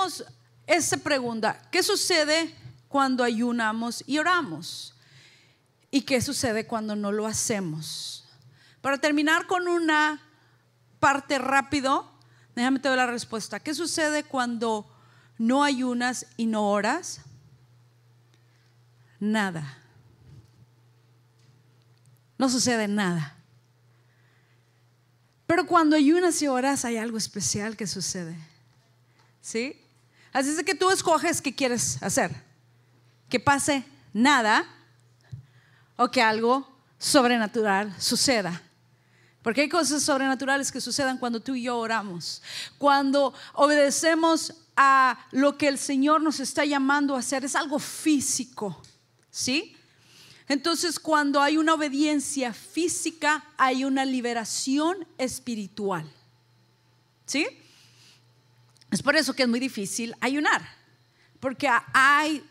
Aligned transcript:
tenemos 0.00 0.24
esa 0.66 0.96
pregunta, 0.98 1.60
¿qué 1.70 1.82
sucede 1.82 2.54
cuando 2.88 3.24
ayunamos 3.24 4.02
y 4.06 4.18
oramos? 4.18 4.94
¿Y 5.90 6.02
qué 6.02 6.20
sucede 6.20 6.66
cuando 6.66 6.94
no 6.94 7.12
lo 7.12 7.26
hacemos? 7.26 8.24
Para 8.80 8.98
terminar 8.98 9.46
con 9.46 9.68
una 9.68 10.20
parte 11.00 11.38
rápido, 11.38 12.10
déjame 12.54 12.78
te 12.78 12.88
doy 12.88 12.96
la 12.96 13.06
respuesta. 13.06 13.60
¿Qué 13.60 13.74
sucede 13.74 14.22
cuando 14.24 14.86
no 15.38 15.64
ayunas 15.64 16.26
y 16.36 16.46
no 16.46 16.70
oras? 16.70 17.20
Nada. 19.18 19.78
No 22.38 22.48
sucede 22.48 22.88
nada. 22.88 23.36
Pero 25.46 25.66
cuando 25.66 25.96
ayunas 25.96 26.40
y 26.40 26.46
oras 26.46 26.84
hay 26.84 26.96
algo 26.96 27.18
especial 27.18 27.76
que 27.76 27.86
sucede. 27.86 28.38
¿Sí? 29.40 29.79
Así 30.32 30.50
es 30.50 30.62
que 30.62 30.74
tú 30.74 30.90
escoges 30.90 31.40
qué 31.40 31.54
quieres 31.54 32.02
hacer. 32.02 32.30
Que 33.28 33.40
pase 33.40 33.84
nada 34.12 34.66
o 35.96 36.10
que 36.10 36.22
algo 36.22 36.68
sobrenatural 36.98 37.94
suceda. 38.00 38.62
Porque 39.42 39.62
hay 39.62 39.68
cosas 39.68 40.02
sobrenaturales 40.02 40.70
que 40.70 40.80
sucedan 40.80 41.18
cuando 41.18 41.40
tú 41.40 41.54
y 41.54 41.62
yo 41.64 41.78
oramos. 41.78 42.42
Cuando 42.78 43.32
obedecemos 43.54 44.54
a 44.76 45.18
lo 45.30 45.56
que 45.56 45.68
el 45.68 45.78
Señor 45.78 46.22
nos 46.22 46.40
está 46.40 46.64
llamando 46.64 47.16
a 47.16 47.20
hacer, 47.20 47.44
es 47.44 47.56
algo 47.56 47.78
físico. 47.78 48.82
¿Sí? 49.30 49.76
Entonces, 50.46 50.98
cuando 50.98 51.40
hay 51.40 51.56
una 51.56 51.74
obediencia 51.74 52.52
física, 52.52 53.44
hay 53.56 53.84
una 53.84 54.04
liberación 54.04 55.06
espiritual. 55.16 56.10
¿Sí? 57.24 57.46
Es 58.90 59.02
por 59.02 59.14
eso 59.16 59.34
que 59.34 59.44
es 59.44 59.48
muy 59.48 59.60
difícil 59.60 60.14
ayunar, 60.20 60.62
porque 61.38 61.68
hay 61.92 62.44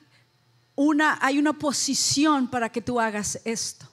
una, 0.76 1.18
hay 1.22 1.38
una 1.38 1.54
posición 1.54 2.50
para 2.50 2.70
que 2.70 2.82
tú 2.82 3.00
hagas 3.00 3.40
esto. 3.44 3.90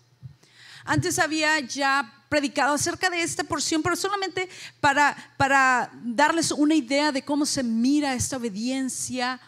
Antes 0.84 1.18
había 1.18 1.58
ya 1.58 2.24
predicado 2.28 2.74
acerca 2.74 3.10
de 3.10 3.22
esta 3.22 3.42
porción, 3.42 3.82
pero 3.82 3.96
solamente 3.96 4.48
para, 4.80 5.16
para 5.36 5.90
darles 6.04 6.52
una 6.52 6.74
idea 6.74 7.10
de 7.10 7.24
cómo 7.24 7.44
se 7.44 7.64
mira 7.64 8.14
esta 8.14 8.36
obediencia 8.36 9.40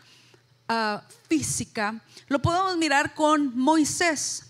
ah, 0.68 1.02
física, 1.28 2.02
lo 2.26 2.40
podemos 2.42 2.76
mirar 2.76 3.14
con 3.14 3.56
Moisés. 3.56 4.47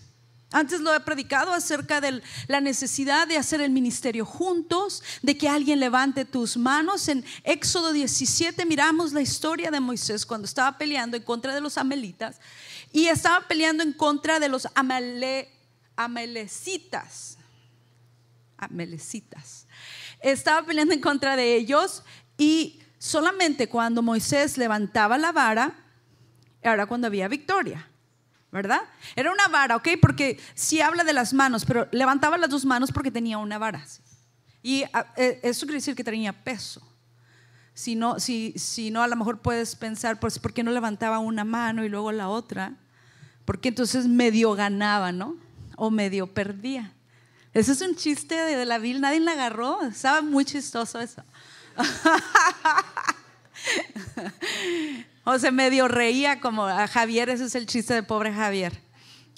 Antes 0.51 0.81
lo 0.81 0.93
he 0.95 0.99
predicado 1.01 1.53
acerca 1.53 2.01
de 2.01 2.23
la 2.47 2.59
necesidad 2.59 3.27
de 3.27 3.37
hacer 3.37 3.61
el 3.61 3.69
ministerio 3.69 4.25
juntos, 4.25 5.03
de 5.21 5.37
que 5.37 5.47
alguien 5.47 5.79
levante 5.79 6.25
tus 6.25 6.57
manos. 6.57 7.07
En 7.07 7.23
Éxodo 7.43 7.93
17 7.93 8.65
miramos 8.65 9.13
la 9.13 9.21
historia 9.21 9.69
de 9.69 9.79
Moisés 9.79 10.25
cuando 10.25 10.45
estaba 10.45 10.75
peleando 10.77 11.17
en 11.17 11.23
contra 11.23 11.53
de 11.53 11.61
los 11.61 11.77
amelitas 11.77 12.39
y 12.91 13.07
estaba 13.07 13.47
peleando 13.47 13.83
en 13.83 13.93
contra 13.93 14.39
de 14.39 14.49
los 14.49 14.67
amale, 14.73 15.49
amelecitas. 15.95 17.37
Amelecitas. 18.57 19.67
Estaba 20.19 20.65
peleando 20.65 20.95
en 20.95 20.99
contra 20.99 21.35
de 21.35 21.55
ellos 21.55 22.01
y 22.39 22.81
solamente 22.97 23.69
cuando 23.69 24.01
Moisés 24.01 24.57
levantaba 24.57 25.19
la 25.19 25.31
vara, 25.31 25.75
era 26.61 26.87
cuando 26.87 27.05
había 27.05 27.27
victoria. 27.27 27.88
¿Verdad? 28.51 28.81
Era 29.15 29.31
una 29.31 29.47
vara, 29.47 29.75
¿ok? 29.75 29.89
Porque 30.01 30.39
sí 30.55 30.81
habla 30.81 31.03
de 31.03 31.13
las 31.13 31.33
manos, 31.33 31.65
pero 31.65 31.87
levantaba 31.91 32.37
las 32.37 32.49
dos 32.49 32.65
manos 32.65 32.91
porque 32.91 33.11
tenía 33.11 33.37
una 33.37 33.57
vara. 33.57 33.85
Y 34.61 34.83
ah, 34.93 35.05
eh, 35.17 35.39
eso 35.43 35.65
quiere 35.65 35.77
decir 35.77 35.95
que 35.95 36.03
tenía 36.03 36.33
peso. 36.33 36.81
Si 37.73 37.95
no, 37.95 38.19
si, 38.19 38.53
si 38.57 38.91
no, 38.91 39.01
a 39.01 39.07
lo 39.07 39.15
mejor 39.15 39.39
puedes 39.39 39.75
pensar, 39.75 40.19
pues, 40.19 40.39
¿por 40.39 40.53
qué 40.53 40.63
no 40.63 40.71
levantaba 40.71 41.19
una 41.19 41.45
mano 41.45 41.85
y 41.85 41.89
luego 41.89 42.11
la 42.11 42.27
otra? 42.27 42.75
Porque 43.45 43.69
entonces 43.69 44.07
medio 44.07 44.53
ganaba, 44.53 45.11
¿no? 45.11 45.37
O 45.77 45.89
medio 45.89 46.33
perdía. 46.33 46.93
Ese 47.53 47.71
es 47.71 47.81
un 47.81 47.95
chiste 47.95 48.35
de 48.35 48.65
la 48.65 48.77
Biblia, 48.79 49.01
nadie 49.01 49.19
la 49.21 49.31
agarró, 49.31 49.81
estaba 49.83 50.21
muy 50.21 50.45
chistoso 50.45 50.99
eso. 50.99 51.23
O 55.23 55.37
se 55.37 55.51
medio 55.51 55.87
reía 55.87 56.39
como 56.39 56.65
a 56.65 56.87
Javier, 56.87 57.29
ese 57.29 57.45
es 57.45 57.55
el 57.55 57.65
chiste 57.65 57.93
de 57.93 58.03
pobre 58.03 58.33
Javier. 58.33 58.79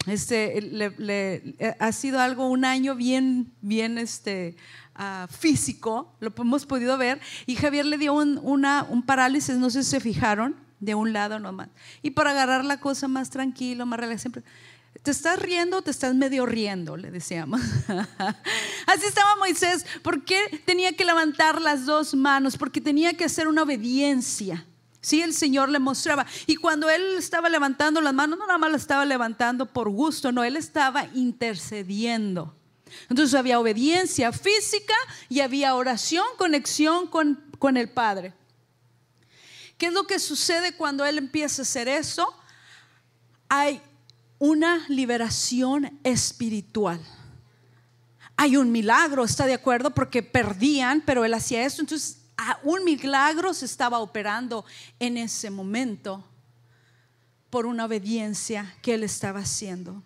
Este, 0.08 0.62
le, 0.62 1.76
ha 1.80 1.92
sido 1.92 2.20
algo, 2.20 2.48
un 2.48 2.66
año 2.66 2.96
bien, 2.96 3.54
bien 3.62 3.98
este, 3.98 4.56
uh, 4.98 5.28
físico, 5.32 6.16
lo 6.20 6.34
hemos 6.38 6.66
podido 6.66 6.98
ver, 6.98 7.20
y 7.46 7.56
Javier 7.56 7.86
le 7.86 7.98
dio 7.98 8.14
un, 8.14 8.40
una, 8.42 8.84
un 8.90 9.04
parálisis, 9.04 9.58
no 9.58 9.70
sé 9.70 9.84
si 9.84 9.92
se 9.92 10.00
fijaron, 10.00 10.56
de 10.80 10.96
un 10.96 11.14
lado 11.14 11.40
nomás. 11.40 11.70
Y 12.02 12.12
para 12.12 12.32
agarrar 12.32 12.66
la 12.66 12.80
cosa 12.80 13.08
más 13.08 13.30
tranquilo, 13.30 13.86
más 13.86 14.00
relajado, 14.00 14.20
siempre, 14.20 14.44
¿te 15.04 15.12
estás 15.12 15.40
riendo 15.40 15.78
o 15.78 15.82
te 15.82 15.92
estás 15.92 16.14
medio 16.16 16.46
riendo? 16.46 16.98
Le 16.98 17.12
decíamos. 17.12 17.62
Así 18.88 19.06
estaba 19.06 19.36
Moisés. 19.38 19.86
¿Por 20.02 20.26
qué 20.26 20.62
tenía 20.66 20.94
que 20.94 21.06
levantar 21.06 21.62
las 21.62 21.86
dos 21.86 22.16
manos? 22.16 22.58
Porque 22.58 22.82
tenía 22.82 23.14
que 23.14 23.26
hacer 23.26 23.48
una 23.48 23.62
obediencia. 23.62 24.66
Sí, 25.02 25.22
el 25.24 25.34
Señor 25.34 25.70
le 25.70 25.80
mostraba. 25.80 26.28
Y 26.46 26.56
cuando 26.56 26.90
él 26.90 27.16
estaba 27.18 27.50
levantando 27.50 28.00
las 28.02 28.14
manos, 28.14 28.38
no 28.38 28.46
nada 28.46 28.60
más 28.60 28.72
las 28.72 28.82
estaba 28.82 29.04
levantando 29.04 29.66
por 29.66 29.90
gusto, 29.90 30.32
no, 30.32 30.44
él 30.44 30.56
estaba 30.56 31.08
intercediendo. 31.16 32.56
Entonces 33.10 33.34
había 33.34 33.60
obediencia 33.60 34.32
física 34.32 34.94
y 35.28 35.40
había 35.40 35.76
oración, 35.76 36.26
conexión 36.38 37.08
con, 37.08 37.44
con 37.58 37.78
el 37.78 37.90
Padre. 37.90 38.34
¿Qué 39.78 39.88
es 39.88 39.94
lo 39.94 40.06
que 40.06 40.20
sucede 40.20 40.76
cuando 40.76 41.04
él 41.06 41.18
empieza 41.18 41.62
a 41.62 41.64
hacer 41.64 41.88
eso? 41.88 42.32
Hay 43.50 43.82
una 44.38 44.86
liberación 44.88 46.00
espiritual. 46.04 47.02
Hay 48.36 48.56
un 48.58 48.72
milagro, 48.72 49.24
¿está 49.24 49.48
de 49.48 49.56
acuerdo? 49.56 49.92
Porque 49.92 50.22
perdían, 50.22 51.02
pero 51.06 51.26
él 51.26 51.34
hacía 51.34 51.66
eso. 51.66 51.82
Entonces 51.82 52.21
un 52.64 52.84
milagro 52.84 53.54
se 53.54 53.66
estaba 53.66 54.00
operando 54.00 54.66
en 55.00 55.18
ese 55.18 55.50
momento 55.50 56.24
por 57.50 57.66
una 57.66 57.86
obediencia 57.86 58.76
que 58.82 58.96
él 58.96 59.04
estaba 59.04 59.42
haciendo. 59.42 60.02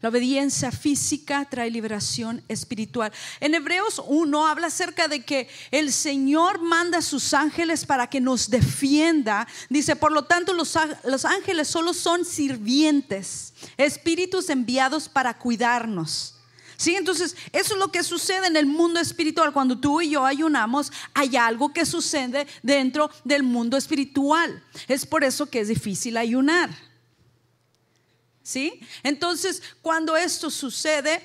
La 0.00 0.08
obediencia 0.08 0.72
física 0.72 1.46
trae 1.50 1.70
liberación 1.70 2.42
espiritual. 2.48 3.12
En 3.38 3.54
Hebreos 3.54 4.02
1 4.06 4.46
habla 4.46 4.68
acerca 4.68 5.08
de 5.08 5.22
que 5.24 5.48
el 5.70 5.92
Señor 5.92 6.58
manda 6.62 6.98
a 6.98 7.02
sus 7.02 7.34
ángeles 7.34 7.84
para 7.84 8.06
que 8.06 8.18
nos 8.18 8.48
defienda. 8.48 9.46
Dice, 9.68 9.96
por 9.96 10.12
lo 10.12 10.24
tanto, 10.24 10.54
los, 10.54 10.74
los 11.04 11.24
ángeles 11.26 11.68
solo 11.68 11.92
son 11.92 12.24
sirvientes, 12.24 13.52
espíritus 13.76 14.48
enviados 14.48 15.06
para 15.06 15.36
cuidarnos. 15.36 16.39
Sí, 16.80 16.96
entonces 16.96 17.36
eso 17.52 17.74
es 17.74 17.78
lo 17.78 17.92
que 17.92 18.02
sucede 18.02 18.46
en 18.46 18.56
el 18.56 18.64
mundo 18.64 19.00
espiritual. 19.00 19.52
Cuando 19.52 19.78
tú 19.78 20.00
y 20.00 20.08
yo 20.08 20.24
ayunamos, 20.24 20.90
hay 21.12 21.36
algo 21.36 21.74
que 21.74 21.84
sucede 21.84 22.46
dentro 22.62 23.10
del 23.22 23.42
mundo 23.42 23.76
espiritual. 23.76 24.64
Es 24.88 25.04
por 25.04 25.22
eso 25.22 25.44
que 25.44 25.60
es 25.60 25.68
difícil 25.68 26.16
ayunar. 26.16 26.70
¿Sí? 28.42 28.80
Entonces, 29.02 29.62
cuando 29.82 30.16
esto 30.16 30.48
sucede, 30.48 31.22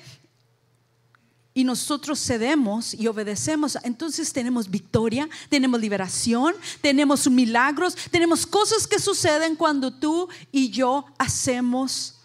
y 1.54 1.64
nosotros 1.64 2.22
cedemos 2.22 2.92
y 2.92 3.06
obedecemos, 3.06 3.78
entonces 3.82 4.30
tenemos 4.34 4.70
victoria, 4.70 5.26
tenemos 5.48 5.80
liberación, 5.80 6.54
tenemos 6.82 7.30
milagros, 7.30 7.96
tenemos 8.10 8.46
cosas 8.46 8.86
que 8.86 8.98
suceden 8.98 9.56
cuando 9.56 9.90
tú 9.90 10.28
y 10.52 10.68
yo 10.68 11.06
hacemos 11.16 12.16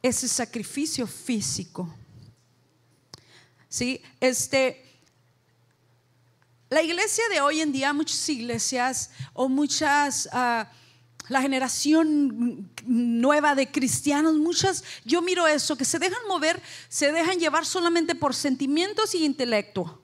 ese 0.00 0.28
sacrificio 0.28 1.06
físico. 1.06 1.94
¿Sí? 3.72 4.02
Este, 4.20 4.84
la 6.68 6.82
iglesia 6.82 7.24
de 7.32 7.40
hoy 7.40 7.62
en 7.62 7.72
día, 7.72 7.94
muchas 7.94 8.28
iglesias 8.28 9.10
o 9.32 9.48
muchas, 9.48 10.28
ah, 10.30 10.70
la 11.28 11.40
generación 11.40 12.70
nueva 12.84 13.54
de 13.54 13.72
cristianos, 13.72 14.34
muchas, 14.34 14.84
yo 15.06 15.22
miro 15.22 15.46
eso, 15.46 15.76
que 15.76 15.86
se 15.86 15.98
dejan 15.98 16.20
mover, 16.28 16.60
se 16.90 17.12
dejan 17.12 17.38
llevar 17.38 17.64
solamente 17.64 18.14
por 18.14 18.34
sentimientos 18.34 19.14
y 19.14 19.24
intelecto. 19.24 20.02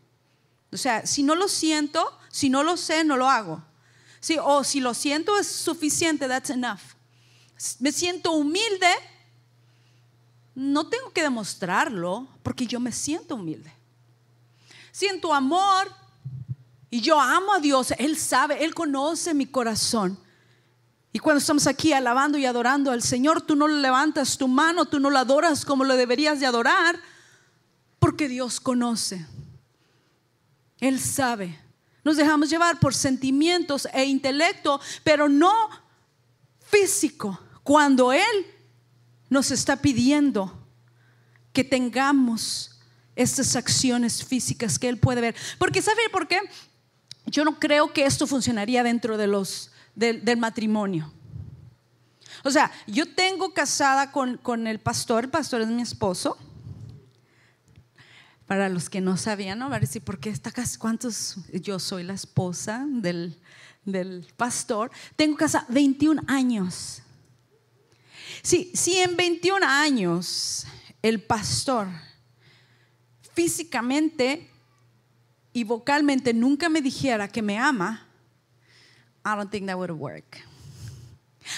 O 0.73 0.77
sea, 0.79 1.07
si 1.07 1.23
no 1.23 1.35
lo 1.35 1.47
siento, 1.47 2.19
si 2.31 2.49
no 2.49 2.63
lo 2.63 2.79
sé, 2.79 3.05
no 3.05 3.19
lo 3.19 3.29
hago. 3.29 3.63
Sí, 4.21 4.39
o 4.43 4.65
si 4.65 4.81
lo 4.81 4.95
siento 4.95 5.39
es 5.39 5.47
suficiente, 5.47 6.27
that's 6.27 6.49
enough. 6.49 6.81
Me 7.81 7.93
siento 7.93 8.33
humilde, 8.33 8.91
no 10.59 10.89
tengo 10.89 11.13
que 11.13 11.23
demostrarlo 11.23 12.27
porque 12.43 12.67
yo 12.67 12.81
me 12.81 12.91
siento 12.91 13.37
humilde. 13.37 13.73
Siento 14.91 15.33
amor 15.33 15.89
y 16.91 17.01
yo 17.01 17.21
amo 17.21 17.55
a 17.55 17.61
Dios. 17.61 17.93
Él 17.97 18.17
sabe, 18.17 18.65
Él 18.65 18.75
conoce 18.75 19.35
mi 19.35 19.47
corazón. 19.47 20.19
Y 21.13 21.21
cuando 21.21 21.39
estamos 21.39 21.69
aquí 21.69 21.93
alabando 21.93 22.39
y 22.39 22.45
adorando 22.45 22.91
al 22.91 23.03
Señor, 23.03 23.41
tú 23.41 23.55
no 23.55 23.69
levantas 23.69 24.37
tu 24.37 24.49
mano, 24.49 24.87
tú 24.87 24.99
no 24.99 25.11
la 25.11 25.21
adoras 25.21 25.65
como 25.65 25.85
lo 25.85 25.95
deberías 25.95 26.41
de 26.41 26.47
adorar, 26.47 26.99
porque 28.01 28.29
Dios 28.29 28.59
conoce. 28.59 29.25
Él 30.81 30.99
sabe. 30.99 31.57
Nos 32.03 32.17
dejamos 32.17 32.51
llevar 32.51 32.81
por 32.81 32.95
sentimientos 32.95 33.87
e 33.93 34.07
intelecto, 34.07 34.81
pero 35.05 35.29
no 35.29 35.53
físico. 36.59 37.39
Cuando 37.63 38.13
Él 38.13 38.58
nos 39.31 39.51
está 39.51 39.77
pidiendo 39.77 40.67
que 41.53 41.65
tengamos 41.65 42.81
estas 43.17 43.57
acciones 43.57 44.25
físicas 44.25 44.79
que 44.79 44.89
Él 44.89 44.99
puede 44.99 45.21
ver. 45.21 45.35
Porque 45.59 45.83
¿sabe 45.83 46.03
por 46.13 46.29
qué? 46.29 46.41
Yo 47.27 47.45
no 47.45 47.59
creo 47.59 47.93
que 47.93 48.07
esto 48.07 48.27
funcionaría 48.27 48.83
dentro 48.83 49.19
de 49.19 49.27
los, 49.27 49.71
del, 49.95 50.37
matrimonio. 50.37 51.13
O 52.45 52.51
sea, 52.51 52.71
yo 52.87 53.13
tengo 53.13 53.53
casada 53.53 54.13
con, 54.13 54.37
con 54.39 54.67
el 54.67 54.79
pastor, 54.79 55.25
el 55.25 55.31
pastor 55.31 55.61
es 55.63 55.69
mi 55.69 55.83
esposo 55.83 56.39
para 58.47 58.71
los 58.71 58.89
que 58.89 59.03
no 59.03 59.17
sabían, 59.17 59.59
¿no? 59.59 59.67
A 59.67 59.69
ver 59.69 59.87
si, 59.87 60.01
¿por 60.01 60.19
qué 60.19 60.31
está 60.31 60.51
casi 60.51 60.79
cuántos? 60.79 61.37
Yo 61.53 61.79
soy 61.79 62.03
la 62.03 62.15
esposa 62.15 62.87
del, 62.89 63.39
del 63.85 64.27
pastor. 64.37 64.91
Tengo 65.17 65.37
casa 65.37 65.67
21 65.69 66.23
años. 66.27 67.03
Sí, 68.43 68.71
si 68.75 68.99
en 68.99 69.17
21 69.17 69.65
años 69.67 70.67
el 71.03 71.23
pastor 71.23 71.89
físicamente 73.35 74.51
y 75.53 75.65
vocalmente 75.65 76.35
nunca 76.35 76.69
me 76.69 76.81
dijera 76.81 77.29
que 77.29 77.43
me 77.43 77.59
ama, 77.59 78.07
I 79.25 79.37
don't 79.37 79.51
think 79.51 79.67
that 79.67 79.77
would 79.77 79.91
work. 79.91 80.39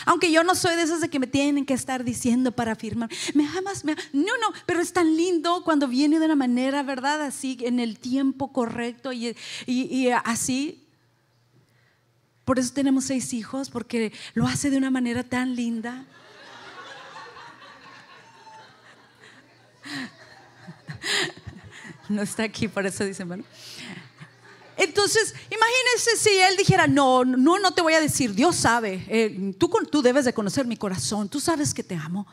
Aunque 0.07 0.31
yo 0.31 0.45
no 0.45 0.55
soy 0.55 0.77
de 0.77 0.83
esas 0.83 1.01
de 1.01 1.09
que 1.09 1.19
me 1.19 1.27
tienen 1.27 1.67
que 1.67 1.75
estar 1.75 2.05
diciendo 2.05 2.53
para 2.53 2.73
afirmar, 2.73 3.11
me 3.35 3.47
amas, 3.49 3.85
me 3.85 3.97
No, 4.13 4.33
no, 4.41 4.53
pero 4.67 4.81
es 4.81 4.93
tan 4.93 5.17
lindo 5.17 5.63
cuando 5.65 5.89
viene 5.89 6.19
de 6.19 6.27
una 6.27 6.37
manera, 6.37 6.83
¿verdad? 6.83 7.23
Así, 7.23 7.59
en 7.61 7.81
el 7.81 7.99
tiempo 7.99 8.53
correcto 8.53 9.13
y, 9.13 9.37
y 9.67 10.11
así. 10.11 10.87
Por 12.45 12.59
eso 12.59 12.73
tenemos 12.73 13.05
seis 13.05 13.33
hijos, 13.33 13.71
porque 13.71 14.13
lo 14.35 14.47
hace 14.47 14.71
de 14.71 14.77
una 14.77 14.91
manera 14.91 15.25
tan 15.25 15.55
linda. 15.55 16.07
No 22.09 22.23
está 22.23 22.43
aquí, 22.43 22.67
por 22.67 22.85
eso 22.85 23.05
dicen, 23.05 23.29
bueno. 23.29 23.45
Entonces, 24.77 25.33
imagínense 25.49 26.17
si 26.19 26.31
él 26.31 26.57
dijera, 26.57 26.89
no, 26.89 27.25
no, 27.25 27.61
no 27.61 27.73
te 27.73 27.83
voy 27.83 27.93
a 27.93 28.01
decir, 28.01 28.35
Dios 28.35 28.57
sabe, 28.57 29.05
eh, 29.09 29.55
tú, 29.59 29.71
tú 29.91 30.03
debes 30.03 30.25
de 30.25 30.33
conocer 30.33 30.67
mi 30.67 30.77
corazón, 30.77 31.29
tú 31.29 31.39
sabes 31.39 31.73
que 31.73 31.85
te 31.85 31.95
amo. 31.95 32.27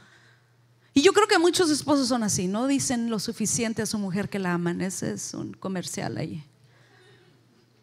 Y 0.95 1.04
yo 1.04 1.13
creo 1.13 1.27
que 1.27 1.38
muchos 1.38 1.69
esposos 1.69 2.07
son 2.07 2.24
así, 2.24 2.48
no 2.48 2.65
dicen 2.65 3.12
lo 3.12 3.19
suficiente 3.19 3.83
a 3.83 3.86
su 3.86 4.00
mujer 4.00 4.30
que 4.30 4.39
la 4.39 4.54
aman. 4.54 4.81
Ese 4.81 5.13
es 5.13 5.36
un 5.36 5.54
comercial 5.54 6.18
ahí. 6.18 6.44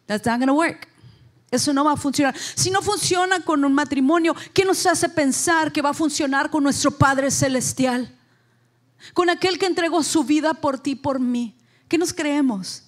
That's 0.05 0.25
not 0.25 0.39
gonna 0.39 0.51
work. 0.51 0.89
Eso 1.49 1.71
no 1.71 1.85
va 1.85 1.93
a 1.93 1.95
funcionar. 1.95 2.35
Si 2.37 2.69
no 2.69 2.81
funciona 2.81 3.39
con 3.39 3.63
un 3.63 3.73
matrimonio, 3.73 4.35
¿qué 4.53 4.65
nos 4.65 4.85
hace 4.85 5.07
pensar 5.07 5.71
que 5.71 5.81
va 5.81 5.91
a 5.91 5.93
funcionar 5.93 6.49
con 6.49 6.63
nuestro 6.63 6.91
Padre 6.91 7.31
Celestial? 7.31 8.13
Con 9.13 9.29
aquel 9.29 9.59
que 9.59 9.65
entregó 9.65 10.03
su 10.03 10.23
vida 10.23 10.53
por 10.53 10.79
ti, 10.79 10.95
por 10.95 11.19
mí. 11.19 11.55
¿Qué 11.87 11.97
nos 11.97 12.13
creemos? 12.13 12.83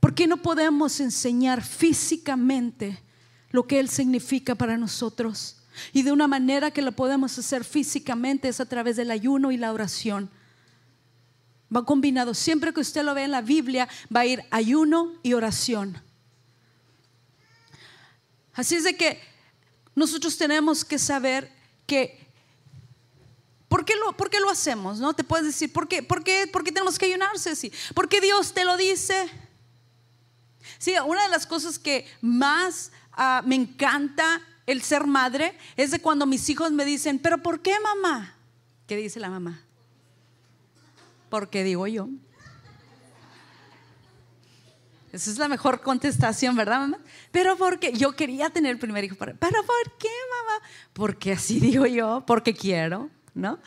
¿Por 0.00 0.14
qué 0.14 0.26
no 0.26 0.38
podemos 0.38 0.98
enseñar 1.00 1.62
físicamente 1.62 3.02
lo 3.50 3.66
que 3.66 3.78
Él 3.78 3.88
significa 3.88 4.54
para 4.54 4.76
nosotros? 4.76 5.56
Y 5.92 6.02
de 6.02 6.12
una 6.12 6.26
manera 6.26 6.70
que 6.70 6.82
lo 6.82 6.92
podemos 6.92 7.38
hacer 7.38 7.64
físicamente 7.64 8.48
es 8.48 8.60
a 8.60 8.66
través 8.66 8.96
del 8.96 9.10
ayuno 9.10 9.52
y 9.52 9.56
la 9.56 9.72
oración. 9.72 10.30
Va 11.74 11.84
combinado. 11.84 12.34
Siempre 12.34 12.72
que 12.72 12.80
usted 12.80 13.04
lo 13.04 13.14
ve 13.14 13.24
en 13.24 13.30
la 13.30 13.42
Biblia, 13.42 13.88
va 14.14 14.20
a 14.20 14.26
ir 14.26 14.42
ayuno 14.50 15.12
y 15.22 15.34
oración. 15.34 16.02
Así 18.54 18.74
es 18.74 18.84
de 18.84 18.96
que 18.96 19.20
nosotros 19.94 20.36
tenemos 20.36 20.84
que 20.84 20.98
saber 20.98 21.52
que 21.86 22.29
¿Por 23.70 23.84
qué, 23.84 23.94
lo, 23.94 24.12
¿Por 24.16 24.28
qué 24.30 24.40
lo 24.40 24.50
hacemos? 24.50 24.98
¿No? 24.98 25.14
Te 25.14 25.22
puedes 25.22 25.46
decir, 25.46 25.72
¿por 25.72 25.86
qué, 25.86 26.02
por 26.02 26.24
qué, 26.24 26.48
por 26.48 26.64
qué 26.64 26.72
tenemos 26.72 26.98
que 26.98 27.06
ayunarse? 27.06 27.54
Sí. 27.54 27.72
¿Por 27.94 28.08
qué 28.08 28.20
Dios 28.20 28.52
te 28.52 28.64
lo 28.64 28.76
dice? 28.76 29.30
Sí, 30.76 30.92
una 31.06 31.22
de 31.22 31.28
las 31.28 31.46
cosas 31.46 31.78
que 31.78 32.04
más 32.20 32.90
ah, 33.12 33.42
me 33.46 33.54
encanta 33.54 34.42
el 34.66 34.82
ser 34.82 35.06
madre 35.06 35.56
es 35.76 35.92
de 35.92 36.00
cuando 36.00 36.26
mis 36.26 36.48
hijos 36.48 36.72
me 36.72 36.84
dicen, 36.84 37.20
pero 37.20 37.38
¿por 37.38 37.60
qué 37.60 37.78
mamá? 37.78 38.34
¿Qué 38.88 38.96
dice 38.96 39.20
la 39.20 39.30
mamá? 39.30 39.62
Porque 41.28 41.62
digo 41.62 41.86
yo. 41.86 42.08
Esa 45.12 45.30
es 45.30 45.38
la 45.38 45.46
mejor 45.46 45.80
contestación, 45.80 46.56
¿verdad, 46.56 46.80
mamá? 46.80 46.98
Pero 47.30 47.56
porque 47.56 47.92
yo 47.92 48.16
quería 48.16 48.50
tener 48.50 48.72
el 48.72 48.78
primer 48.80 49.04
hijo. 49.04 49.14
Pero 49.16 49.36
¿por 49.38 49.96
qué, 49.96 50.08
mamá? 50.08 50.68
Porque 50.92 51.34
así 51.34 51.60
digo 51.60 51.86
yo, 51.86 52.24
porque 52.26 52.52
quiero, 52.52 53.10
¿no? 53.34 53.58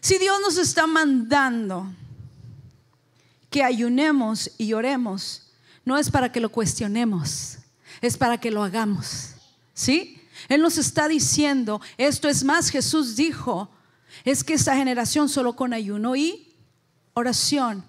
Si 0.00 0.18
Dios 0.18 0.38
nos 0.40 0.58
está 0.58 0.86
mandando 0.86 1.92
que 3.50 3.62
ayunemos 3.62 4.50
y 4.58 4.72
oremos, 4.72 5.50
no 5.84 5.96
es 5.98 6.10
para 6.10 6.30
que 6.32 6.40
lo 6.40 6.50
cuestionemos, 6.50 7.58
es 8.00 8.16
para 8.16 8.38
que 8.38 8.50
lo 8.50 8.62
hagamos. 8.62 9.34
¿Sí? 9.74 10.20
Él 10.48 10.62
nos 10.62 10.78
está 10.78 11.08
diciendo, 11.08 11.80
esto 11.96 12.28
es 12.28 12.44
más, 12.44 12.70
Jesús 12.70 13.16
dijo, 13.16 13.70
es 14.24 14.44
que 14.44 14.54
esta 14.54 14.76
generación 14.76 15.28
solo 15.28 15.56
con 15.56 15.72
ayuno 15.72 16.16
y 16.16 16.54
oración. 17.14 17.84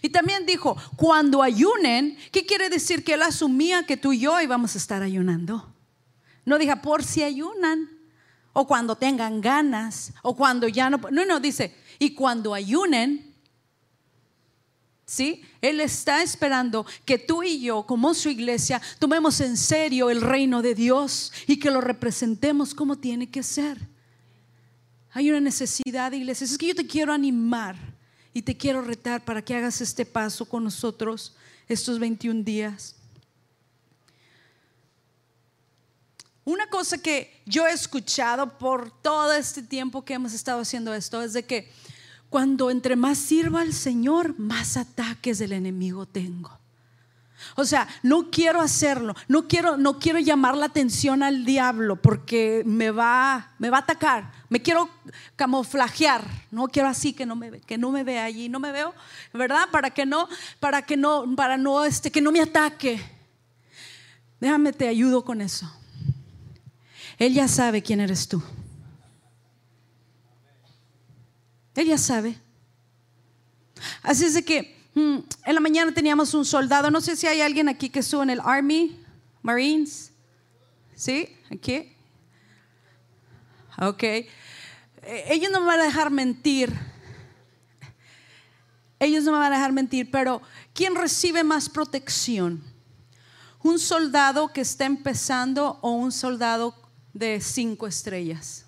Y 0.00 0.10
también 0.10 0.46
dijo, 0.46 0.76
cuando 0.96 1.42
ayunen, 1.42 2.16
¿qué 2.30 2.46
quiere 2.46 2.68
decir? 2.68 3.04
Que 3.04 3.14
él 3.14 3.22
asumía 3.22 3.84
que 3.84 3.96
tú 3.96 4.12
y 4.12 4.20
yo 4.20 4.40
íbamos 4.40 4.74
a 4.74 4.78
estar 4.78 5.02
ayunando. 5.02 5.72
No 6.44 6.58
diga, 6.58 6.82
por 6.82 7.02
si 7.02 7.22
ayunan, 7.22 7.88
o 8.52 8.66
cuando 8.66 8.96
tengan 8.96 9.40
ganas, 9.40 10.12
o 10.22 10.36
cuando 10.36 10.68
ya 10.68 10.90
no. 10.90 10.98
No, 11.10 11.24
no, 11.24 11.40
dice, 11.40 11.74
y 11.98 12.14
cuando 12.14 12.54
ayunen, 12.54 13.32
¿Sí? 15.04 15.42
Él 15.60 15.80
está 15.80 16.22
esperando 16.22 16.86
que 17.04 17.18
tú 17.18 17.42
y 17.42 17.60
yo, 17.60 17.84
como 17.84 18.14
su 18.14 18.30
iglesia, 18.30 18.80
tomemos 18.98 19.42
en 19.42 19.58
serio 19.58 20.08
el 20.08 20.22
reino 20.22 20.62
de 20.62 20.74
Dios 20.74 21.34
y 21.46 21.58
que 21.58 21.70
lo 21.70 21.82
representemos 21.82 22.74
como 22.74 22.96
tiene 22.96 23.30
que 23.30 23.42
ser. 23.42 23.76
Hay 25.10 25.28
una 25.28 25.40
necesidad, 25.40 26.12
iglesia. 26.12 26.46
Es 26.46 26.56
que 26.56 26.68
yo 26.68 26.74
te 26.74 26.86
quiero 26.86 27.12
animar 27.12 27.76
y 28.32 28.40
te 28.40 28.56
quiero 28.56 28.80
retar 28.80 29.22
para 29.22 29.42
que 29.42 29.54
hagas 29.54 29.82
este 29.82 30.06
paso 30.06 30.46
con 30.46 30.64
nosotros 30.64 31.36
estos 31.68 31.98
21 31.98 32.42
días. 32.42 32.96
Una 36.44 36.66
cosa 36.66 36.98
que 36.98 37.40
yo 37.46 37.66
he 37.66 37.72
escuchado 37.72 38.58
por 38.58 38.90
todo 38.90 39.32
este 39.32 39.62
tiempo 39.62 40.04
que 40.04 40.14
hemos 40.14 40.32
estado 40.32 40.60
haciendo 40.60 40.92
esto 40.92 41.22
es 41.22 41.32
de 41.32 41.44
que 41.44 41.70
cuando 42.30 42.70
entre 42.70 42.96
más 42.96 43.18
sirva 43.18 43.60
al 43.60 43.72
Señor, 43.72 44.38
más 44.38 44.76
ataques 44.76 45.38
del 45.38 45.52
enemigo 45.52 46.06
tengo. 46.06 46.58
O 47.56 47.64
sea, 47.64 47.86
no 48.02 48.30
quiero 48.30 48.60
hacerlo, 48.60 49.14
no 49.28 49.46
quiero, 49.46 49.76
no 49.76 49.98
quiero 49.98 50.18
llamar 50.18 50.56
la 50.56 50.66
atención 50.66 51.22
al 51.22 51.44
diablo 51.44 51.96
porque 51.96 52.62
me 52.64 52.90
va, 52.90 53.52
me 53.58 53.68
va 53.68 53.78
a 53.78 53.80
atacar. 53.80 54.32
Me 54.48 54.62
quiero 54.62 54.88
camuflajear, 55.36 56.24
no 56.50 56.68
quiero 56.68 56.88
así 56.88 57.12
que 57.12 57.26
no 57.26 57.36
me 57.36 57.60
que 57.60 57.78
no 57.78 57.90
me 57.90 58.04
vea 58.04 58.24
allí, 58.24 58.48
no 58.48 58.60
me 58.60 58.72
veo, 58.72 58.94
¿verdad? 59.32 59.68
Para 59.70 59.90
que 59.90 60.06
no, 60.06 60.28
para 60.60 60.82
que 60.82 60.96
no, 60.96 61.36
para 61.36 61.56
no 61.56 61.84
este, 61.84 62.10
que 62.10 62.20
no 62.20 62.32
me 62.32 62.40
ataque. 62.40 63.00
Déjame 64.40 64.72
te 64.72 64.88
ayudo 64.88 65.24
con 65.24 65.40
eso. 65.40 65.70
Él 67.22 67.34
ya 67.34 67.46
sabe 67.46 67.84
quién 67.84 68.00
eres 68.00 68.26
tú. 68.26 68.42
Ella 71.76 71.96
sabe. 71.96 72.36
Así 74.02 74.24
es 74.24 74.34
de 74.34 74.44
que 74.44 74.76
mm, 74.94 75.18
en 75.44 75.54
la 75.54 75.60
mañana 75.60 75.94
teníamos 75.94 76.34
un 76.34 76.44
soldado, 76.44 76.90
no 76.90 77.00
sé 77.00 77.14
si 77.14 77.28
hay 77.28 77.40
alguien 77.40 77.68
aquí 77.68 77.90
que 77.90 78.00
estuvo 78.00 78.24
en 78.24 78.30
el 78.30 78.40
Army, 78.40 79.00
Marines. 79.40 80.10
¿Sí? 80.96 81.28
¿Aquí? 81.48 81.92
Ok. 83.78 84.02
Eh, 84.02 84.26
ellos 85.28 85.52
no 85.52 85.60
me 85.60 85.66
van 85.66 85.78
a 85.78 85.84
dejar 85.84 86.10
mentir. 86.10 86.76
Ellos 88.98 89.22
no 89.22 89.30
me 89.30 89.38
van 89.38 89.52
a 89.52 89.56
dejar 89.58 89.70
mentir, 89.70 90.10
pero 90.10 90.42
¿quién 90.74 90.96
recibe 90.96 91.44
más 91.44 91.68
protección? 91.68 92.64
¿Un 93.62 93.78
soldado 93.78 94.52
que 94.52 94.62
está 94.62 94.86
empezando 94.86 95.78
o 95.82 95.92
un 95.92 96.10
soldado 96.10 96.81
de 97.12 97.40
cinco 97.40 97.86
estrellas? 97.86 98.64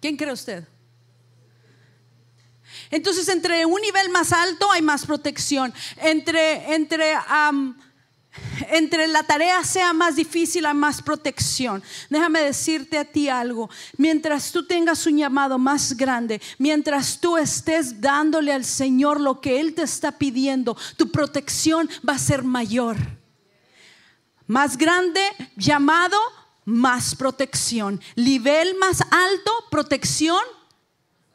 ¿Quién 0.00 0.16
cree 0.16 0.32
usted? 0.32 0.66
Entonces, 2.90 3.28
entre 3.28 3.66
un 3.66 3.80
nivel 3.80 4.08
más 4.10 4.32
alto 4.32 4.70
hay 4.70 4.82
más 4.82 5.04
protección. 5.04 5.72
Entre, 5.96 6.74
entre 6.74 7.14
entre 8.70 9.06
la 9.08 9.22
tarea 9.22 9.62
sea 9.64 9.92
más 9.92 10.16
difícil, 10.16 10.66
hay 10.66 10.74
más 10.74 11.02
protección. 11.02 11.82
Déjame 12.10 12.40
decirte 12.40 12.98
a 12.98 13.04
ti 13.04 13.28
algo. 13.28 13.70
Mientras 13.96 14.52
tú 14.52 14.66
tengas 14.66 15.06
un 15.06 15.18
llamado 15.18 15.58
más 15.58 15.96
grande, 15.96 16.40
mientras 16.58 17.18
tú 17.20 17.36
estés 17.36 18.00
dándole 18.00 18.52
al 18.52 18.64
Señor 18.64 19.20
lo 19.20 19.40
que 19.40 19.60
Él 19.60 19.74
te 19.74 19.82
está 19.82 20.12
pidiendo, 20.12 20.76
tu 20.96 21.10
protección 21.10 21.88
va 22.06 22.14
a 22.14 22.18
ser 22.18 22.42
mayor. 22.42 22.96
Más 24.48 24.76
grande, 24.76 25.20
llamado, 25.56 26.18
más 26.64 27.14
protección. 27.14 28.00
Nivel 28.16 28.76
más 28.78 29.00
alto, 29.10 29.52
protección 29.70 30.42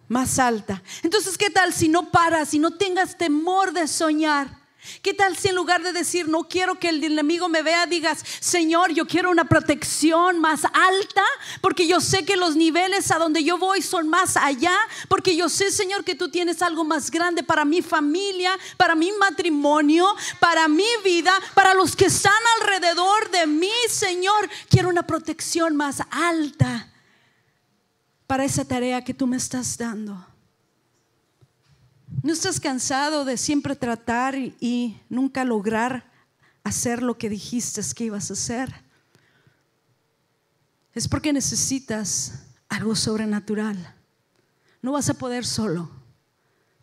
más 0.10 0.38
alta. 0.40 0.84
Entonces, 1.02 1.38
¿qué 1.38 1.50
tal 1.50 1.74
si 1.74 1.88
no 1.88 2.12
paras, 2.12 2.50
si 2.50 2.60
no 2.60 2.72
tengas 2.72 3.18
temor 3.18 3.72
de 3.72 3.88
soñar? 3.88 4.63
¿Qué 5.02 5.14
tal 5.14 5.38
si 5.38 5.50
en 5.50 5.56
lugar 5.56 5.82
de 5.82 5.94
decir, 5.94 6.28
no 6.28 6.44
quiero 6.44 6.80
que 6.80 6.90
el 6.90 7.04
enemigo 7.04 7.48
me 7.50 7.62
vea, 7.62 7.86
digas, 7.86 8.24
Señor, 8.40 8.92
yo 8.94 9.06
quiero 9.06 9.32
una 9.32 9.46
protección 9.46 10.40
más 10.40 10.66
alta, 10.66 11.24
porque 11.62 11.88
yo 11.88 12.02
sé 12.02 12.26
que 12.26 12.36
los 12.36 12.56
niveles 12.56 13.10
a 13.12 13.18
donde 13.18 13.44
yo 13.44 13.58
voy 13.58 13.82
son 13.82 14.10
más 14.10 14.38
allá, 14.38 14.76
porque 15.08 15.36
yo 15.36 15.50
sé, 15.50 15.72
Señor, 15.72 16.04
que 16.04 16.16
tú 16.16 16.30
tienes 16.30 16.62
algo 16.62 16.84
más 16.84 17.12
grande 17.12 17.44
para 17.44 17.66
mi 17.66 17.82
familia, 17.82 18.58
para 18.78 18.96
mi 18.96 19.12
matrimonio, 19.14 20.06
para 20.40 20.68
mi 20.68 20.88
vida, 21.04 21.34
para 21.54 21.74
los 21.74 21.96
que 21.96 22.06
están 22.06 22.34
alrededor 22.62 23.32
de 23.32 23.48
mí, 23.48 23.72
Señor, 23.90 24.50
quiero 24.70 24.90
una 24.90 25.08
protección 25.08 25.76
más 25.76 26.02
alta 26.12 26.92
para 28.28 28.46
esa 28.46 28.66
tarea 28.66 29.04
que 29.04 29.14
tú 29.14 29.28
me 29.28 29.38
estás 29.38 29.78
dando. 29.78 30.33
¿No 32.24 32.32
estás 32.32 32.62
cansado 32.62 33.26
de 33.26 33.36
siempre 33.36 33.76
tratar 33.76 34.36
y, 34.36 34.98
nunca 35.10 35.44
lograr 35.44 36.10
hacer 36.64 37.04
lo 37.04 37.18
que 37.18 37.30
dijiste 37.30 37.82
que 37.94 38.06
ibas 38.06 38.30
a 38.30 38.34
hacer? 38.34 38.74
Es 40.94 41.10
porque 41.10 41.34
necesitas 41.34 42.46
algo 42.70 42.96
sobrenatural. 42.96 43.94
No 44.82 44.94
vas 44.94 45.10
a 45.10 45.16
poder 45.16 45.46
solo. 45.46 45.92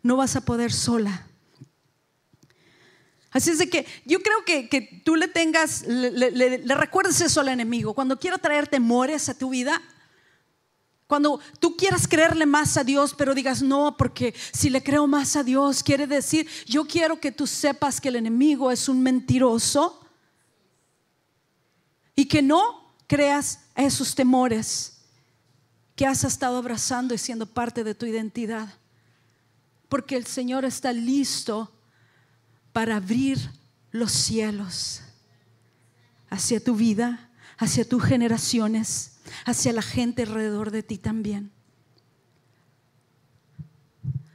No 0.03 0.15
vas 0.15 0.35
a 0.35 0.41
poder 0.41 0.71
sola. 0.71 1.25
Así 3.31 3.49
es 3.49 3.57
de 3.57 3.67
que 3.67 3.87
yo 4.05 4.19
creo 4.19 4.45
que, 4.45 5.01
tú 5.03 5.15
le 5.15 5.27
tengas, 5.27 5.87
le, 5.87 6.59
le 6.59 6.75
recuerdes 6.75 7.19
eso 7.19 7.41
al 7.41 7.47
enemigo. 7.47 7.95
Cuando 7.95 8.19
quiera 8.19 8.37
traer 8.37 8.67
temores 8.67 9.27
a 9.27 9.33
tu 9.33 9.49
vida, 9.49 9.81
cuando 11.11 11.41
tú 11.59 11.75
quieras 11.75 12.07
creerle 12.07 12.45
más 12.45 12.77
a 12.77 12.85
Dios, 12.85 13.13
pero 13.13 13.35
digas, 13.35 13.61
no, 13.61 13.97
porque 13.97 14.33
si 14.53 14.69
le 14.69 14.81
creo 14.81 15.07
más 15.07 15.35
a 15.35 15.43
Dios, 15.43 15.83
quiere 15.83 16.07
decir, 16.07 16.47
yo 16.65 16.85
quiero 16.85 17.19
que 17.19 17.33
tú 17.33 17.45
sepas 17.45 17.99
que 17.99 18.07
el 18.07 18.15
enemigo 18.15 18.71
es 18.71 18.87
un 18.87 19.03
mentiroso 19.03 20.07
y 22.15 22.29
que 22.29 22.41
no 22.41 22.93
creas 23.07 23.59
esos 23.75 24.15
temores 24.15 25.01
que 25.97 26.05
has 26.05 26.23
estado 26.23 26.55
abrazando 26.55 27.13
y 27.13 27.17
siendo 27.17 27.45
parte 27.45 27.83
de 27.83 27.93
tu 27.93 28.05
identidad. 28.05 28.73
Porque 29.89 30.15
el 30.15 30.25
Señor 30.25 30.63
está 30.63 30.93
listo 30.93 31.73
para 32.71 32.95
abrir 32.95 33.37
los 33.91 34.13
cielos 34.13 35.01
hacia 36.29 36.63
tu 36.63 36.73
vida, 36.73 37.29
hacia 37.61 37.87
tus 37.87 38.03
generaciones 38.03 39.11
hacia 39.45 39.71
la 39.71 39.81
gente 39.81 40.23
alrededor 40.23 40.71
de 40.71 40.83
ti 40.83 40.97
también. 40.97 41.51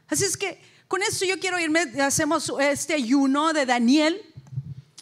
Así 0.08 0.24
es 0.24 0.36
que 0.36 0.60
con 0.88 1.02
esto 1.02 1.24
yo 1.24 1.38
quiero 1.40 1.58
irme, 1.58 1.80
hacemos 2.00 2.52
este 2.60 2.94
ayuno 2.94 3.52
de 3.52 3.66
Daniel. 3.66 4.20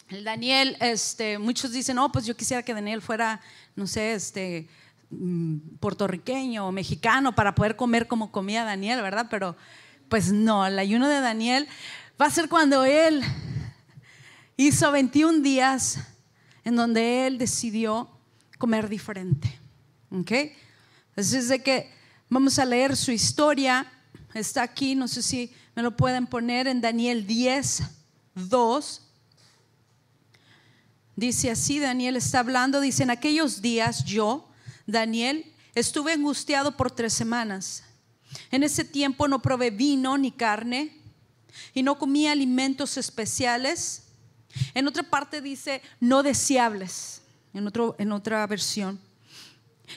El 0.09 0.23
Daniel, 0.23 0.75
este, 0.79 1.37
muchos 1.37 1.71
dicen, 1.71 1.95
no, 1.95 2.11
pues 2.11 2.25
yo 2.25 2.35
quisiera 2.35 2.63
que 2.63 2.73
Daniel 2.73 3.01
fuera, 3.01 3.39
no 3.75 3.85
sé, 3.85 4.13
este, 4.13 4.67
mm, 5.11 5.77
puertorriqueño 5.79 6.67
o 6.67 6.71
mexicano 6.71 7.35
para 7.35 7.53
poder 7.53 7.75
comer 7.75 8.07
como 8.07 8.31
comía 8.31 8.63
Daniel, 8.63 9.01
¿verdad? 9.01 9.27
Pero 9.29 9.55
pues 10.09 10.31
no, 10.31 10.65
el 10.65 10.77
ayuno 10.79 11.07
de 11.07 11.19
Daniel 11.19 11.67
va 12.19 12.25
a 12.25 12.31
ser 12.31 12.49
cuando 12.49 12.83
él 12.85 13.21
hizo 14.57 14.91
21 14.91 15.41
días 15.41 15.99
en 16.63 16.75
donde 16.75 17.27
él 17.27 17.37
decidió 17.37 18.14
comer 18.57 18.89
diferente. 18.89 19.59
¿Ok? 20.11 20.31
Así 21.15 21.37
es 21.37 21.47
de 21.49 21.61
que 21.61 21.89
vamos 22.29 22.59
a 22.59 22.65
leer 22.65 22.95
su 22.95 23.11
historia. 23.11 23.91
Está 24.33 24.63
aquí, 24.63 24.95
no 24.95 25.07
sé 25.07 25.21
si 25.21 25.53
me 25.75 25.83
lo 25.83 25.95
pueden 25.95 26.27
poner 26.27 26.67
en 26.67 26.81
Daniel 26.81 27.25
10, 27.25 27.83
2. 28.35 29.01
Dice 31.15 31.51
así, 31.51 31.79
Daniel 31.79 32.17
está 32.17 32.39
hablando, 32.39 32.81
dice, 32.81 33.03
en 33.03 33.09
aquellos 33.09 33.61
días 33.61 34.03
yo, 34.03 34.49
Daniel, 34.85 35.45
estuve 35.73 36.13
angustiado 36.13 36.75
por 36.75 36.91
tres 36.91 37.13
semanas. 37.13 37.83
En 38.51 38.63
ese 38.63 38.83
tiempo 38.83 39.27
no 39.27 39.41
probé 39.41 39.71
vino 39.71 40.17
ni 40.17 40.31
carne 40.31 40.91
y 41.73 41.83
no 41.83 41.97
comí 41.97 42.27
alimentos 42.27 42.97
especiales. 42.97 44.03
En 44.73 44.87
otra 44.87 45.03
parte 45.03 45.41
dice 45.41 45.81
no 45.99 46.23
deseables, 46.23 47.21
en, 47.55 47.67
otro, 47.67 47.95
en 47.97 48.11
otra 48.11 48.45
versión 48.45 48.99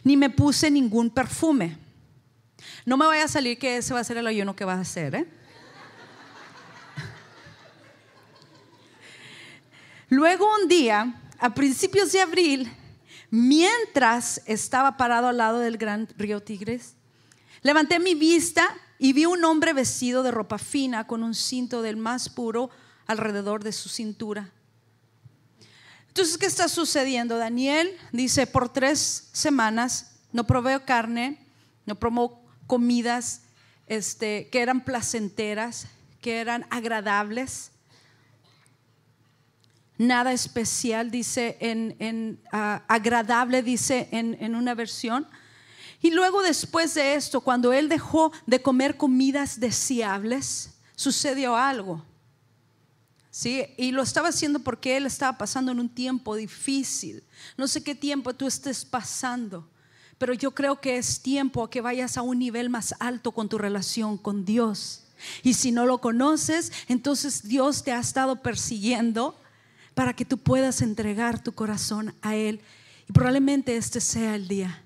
ni 0.04 0.16
me 0.16 0.30
puse 0.30 0.70
ningún 0.70 1.10
perfume. 1.10 1.76
No 2.84 2.96
me 2.96 3.06
vaya 3.06 3.24
a 3.24 3.28
salir 3.28 3.58
que 3.58 3.76
ese 3.76 3.94
va 3.94 4.00
a 4.00 4.04
ser 4.04 4.16
el 4.16 4.26
ayuno 4.26 4.56
que 4.56 4.64
vas 4.64 4.78
a 4.78 4.82
hacer. 4.82 5.14
¿eh? 5.14 5.26
Luego 10.08 10.48
un 10.62 10.68
día, 10.68 11.20
a 11.38 11.54
principios 11.54 12.12
de 12.12 12.20
abril, 12.20 12.72
mientras 13.30 14.40
estaba 14.46 14.96
parado 14.96 15.28
al 15.28 15.36
lado 15.36 15.58
del 15.58 15.76
gran 15.76 16.08
río 16.16 16.42
Tigres, 16.42 16.94
levanté 17.62 17.98
mi 17.98 18.14
vista 18.14 18.74
y 18.98 19.12
vi 19.12 19.26
un 19.26 19.44
hombre 19.44 19.72
vestido 19.72 20.22
de 20.22 20.30
ropa 20.30 20.58
fina 20.58 21.06
con 21.06 21.22
un 21.22 21.34
cinto 21.34 21.82
del 21.82 21.96
más 21.96 22.28
puro 22.28 22.70
alrededor 23.06 23.62
de 23.62 23.72
su 23.72 23.88
cintura. 23.88 24.50
Entonces, 26.08 26.36
¿qué 26.38 26.46
está 26.46 26.68
sucediendo? 26.68 27.38
Daniel 27.38 27.96
dice, 28.12 28.46
por 28.46 28.68
tres 28.68 29.28
semanas 29.32 30.16
no 30.32 30.44
proveo 30.44 30.84
carne, 30.84 31.38
no 31.86 31.94
promo 31.94 32.42
comidas 32.66 33.42
este, 33.86 34.48
que 34.50 34.60
eran 34.60 34.84
placenteras, 34.84 35.86
que 36.20 36.40
eran 36.40 36.66
agradables. 36.70 37.70
Nada 39.96 40.32
especial, 40.32 41.10
dice 41.10 41.56
en, 41.60 42.40
ah, 42.52 42.82
agradable, 42.88 43.62
dice 43.62 44.08
en, 44.12 44.36
en 44.40 44.54
una 44.54 44.74
versión. 44.74 45.26
Y 46.00 46.10
luego 46.10 46.42
después 46.42 46.94
de 46.94 47.14
esto, 47.14 47.40
cuando 47.40 47.72
él 47.72 47.88
dejó 47.88 48.32
de 48.46 48.62
comer 48.62 48.96
comidas 48.96 49.58
deseables, 49.58 50.78
sucedió 50.94 51.56
algo. 51.56 52.04
¿Sí? 53.38 53.64
Y 53.76 53.92
lo 53.92 54.02
estaba 54.02 54.30
haciendo 54.30 54.58
porque 54.58 54.96
él 54.96 55.06
estaba 55.06 55.38
pasando 55.38 55.70
en 55.70 55.78
un 55.78 55.88
tiempo 55.88 56.34
difícil. 56.34 57.22
No 57.56 57.68
sé 57.68 57.84
qué 57.84 57.94
tiempo 57.94 58.34
tú 58.34 58.48
estés 58.48 58.84
pasando, 58.84 59.70
pero 60.18 60.34
yo 60.34 60.56
creo 60.56 60.80
que 60.80 60.96
es 60.96 61.22
tiempo 61.22 61.70
que 61.70 61.80
vayas 61.80 62.16
a 62.16 62.22
un 62.22 62.40
nivel 62.40 62.68
más 62.68 62.96
alto 62.98 63.30
con 63.30 63.48
tu 63.48 63.56
relación 63.56 64.18
con 64.18 64.44
Dios. 64.44 65.04
Y 65.44 65.54
si 65.54 65.70
no 65.70 65.86
lo 65.86 66.00
conoces, 66.00 66.72
entonces 66.88 67.46
Dios 67.46 67.84
te 67.84 67.92
ha 67.92 68.00
estado 68.00 68.42
persiguiendo 68.42 69.40
para 69.94 70.14
que 70.14 70.24
tú 70.24 70.38
puedas 70.38 70.82
entregar 70.82 71.40
tu 71.40 71.52
corazón 71.52 72.16
a 72.22 72.34
Él. 72.34 72.60
Y 73.08 73.12
probablemente 73.12 73.76
este 73.76 74.00
sea 74.00 74.34
el 74.34 74.48
día. 74.48 74.82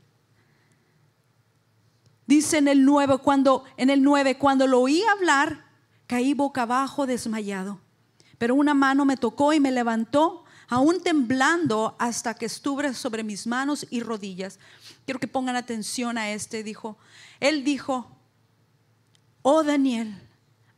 Dice 2.26 2.58
en 2.58 2.68
el 2.68 2.84
9, 2.84 3.16
cuando, 3.16 3.64
en 3.78 3.88
el 3.88 4.02
9, 4.02 4.36
cuando 4.36 4.66
lo 4.66 4.80
oí 4.80 5.02
hablar, 5.04 5.64
caí 6.06 6.34
boca 6.34 6.62
abajo 6.62 7.06
desmayado 7.06 7.80
pero 8.42 8.56
una 8.56 8.74
mano 8.74 9.04
me 9.04 9.16
tocó 9.16 9.52
y 9.52 9.60
me 9.60 9.70
levantó, 9.70 10.44
aún 10.66 11.00
temblando 11.00 11.94
hasta 12.00 12.34
que 12.34 12.46
estuve 12.46 12.92
sobre 12.92 13.22
mis 13.22 13.46
manos 13.46 13.86
y 13.88 14.00
rodillas. 14.00 14.58
Quiero 15.04 15.20
que 15.20 15.28
pongan 15.28 15.54
atención 15.54 16.18
a 16.18 16.32
este, 16.32 16.64
dijo. 16.64 16.98
Él 17.38 17.62
dijo, 17.62 18.10
oh 19.42 19.62
Daniel, 19.62 20.20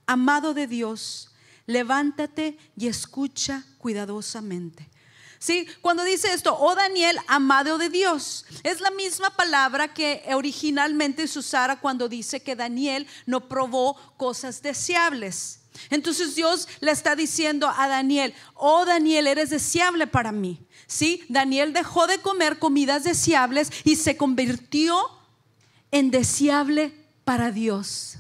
amado 0.06 0.52
de 0.52 0.66
Dios, 0.66 1.30
levántate 1.64 2.58
y 2.76 2.86
escucha 2.86 3.64
cuidadosamente. 3.78 4.90
Sí, 5.38 5.66
cuando 5.80 6.04
dice 6.04 6.34
esto, 6.34 6.54
oh 6.60 6.74
Daniel, 6.74 7.18
amado 7.28 7.78
de 7.78 7.88
Dios, 7.88 8.44
es 8.62 8.82
la 8.82 8.90
misma 8.90 9.30
palabra 9.30 9.94
que 9.94 10.22
originalmente 10.34 11.26
se 11.26 11.38
usara 11.38 11.80
cuando 11.80 12.10
dice 12.10 12.42
que 12.42 12.56
Daniel 12.56 13.06
no 13.24 13.48
probó 13.48 13.96
cosas 14.18 14.60
deseables. 14.60 15.63
Entonces 15.90 16.34
Dios 16.34 16.68
le 16.80 16.90
está 16.90 17.16
diciendo 17.16 17.68
a 17.68 17.88
Daniel, 17.88 18.34
oh 18.54 18.84
Daniel, 18.84 19.26
eres 19.26 19.50
deseable 19.50 20.06
para 20.06 20.32
mí. 20.32 20.66
¿Sí? 20.86 21.24
Daniel 21.28 21.72
dejó 21.72 22.06
de 22.06 22.18
comer 22.18 22.58
comidas 22.58 23.04
deseables 23.04 23.70
y 23.84 23.96
se 23.96 24.16
convirtió 24.16 24.96
en 25.90 26.10
deseable 26.10 26.94
para 27.24 27.50
Dios. 27.50 28.18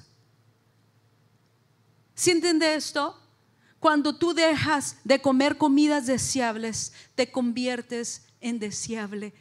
¿Sí 2.14 2.30
entiende 2.30 2.74
esto? 2.74 3.20
Cuando 3.80 4.16
tú 4.16 4.32
dejas 4.32 4.96
de 5.04 5.20
comer 5.20 5.58
comidas 5.58 6.06
deseables, 6.06 6.92
te 7.14 7.30
conviertes 7.30 8.22
en 8.40 8.58
deseable 8.58 9.34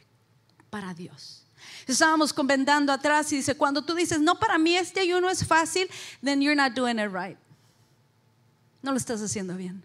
para 0.68 0.92
Dios. 0.92 1.46
Estábamos 1.86 2.32
comentando 2.32 2.92
atrás 2.92 3.32
y 3.32 3.36
dice, 3.36 3.56
cuando 3.56 3.82
tú 3.84 3.94
dices, 3.94 4.20
no, 4.20 4.38
para 4.38 4.58
mí 4.58 4.76
este 4.76 5.00
ayuno 5.00 5.30
es 5.30 5.46
fácil, 5.46 5.88
then 6.22 6.40
you're 6.42 6.56
not 6.56 6.74
doing 6.74 6.98
it 6.98 7.10
right. 7.10 7.38
No 8.84 8.90
lo 8.90 8.98
estás 8.98 9.22
haciendo 9.22 9.56
bien. 9.56 9.82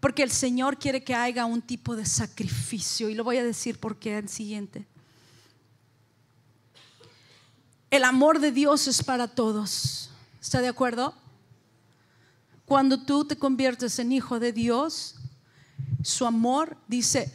Porque 0.00 0.22
el 0.22 0.30
Señor 0.30 0.78
quiere 0.78 1.04
que 1.04 1.14
haya 1.14 1.44
un 1.44 1.60
tipo 1.60 1.94
de 1.94 2.06
sacrificio. 2.06 3.10
Y 3.10 3.14
lo 3.14 3.24
voy 3.24 3.36
a 3.36 3.44
decir 3.44 3.78
porque 3.78 4.16
el 4.16 4.30
siguiente. 4.30 4.86
El 7.90 8.04
amor 8.04 8.40
de 8.40 8.52
Dios 8.52 8.88
es 8.88 9.04
para 9.04 9.28
todos. 9.28 10.08
¿Está 10.40 10.62
de 10.62 10.68
acuerdo? 10.68 11.14
Cuando 12.64 13.04
tú 13.04 13.26
te 13.26 13.36
conviertes 13.36 13.98
en 13.98 14.10
hijo 14.10 14.40
de 14.40 14.54
Dios, 14.54 15.16
su 16.02 16.24
amor 16.24 16.78
dice, 16.88 17.30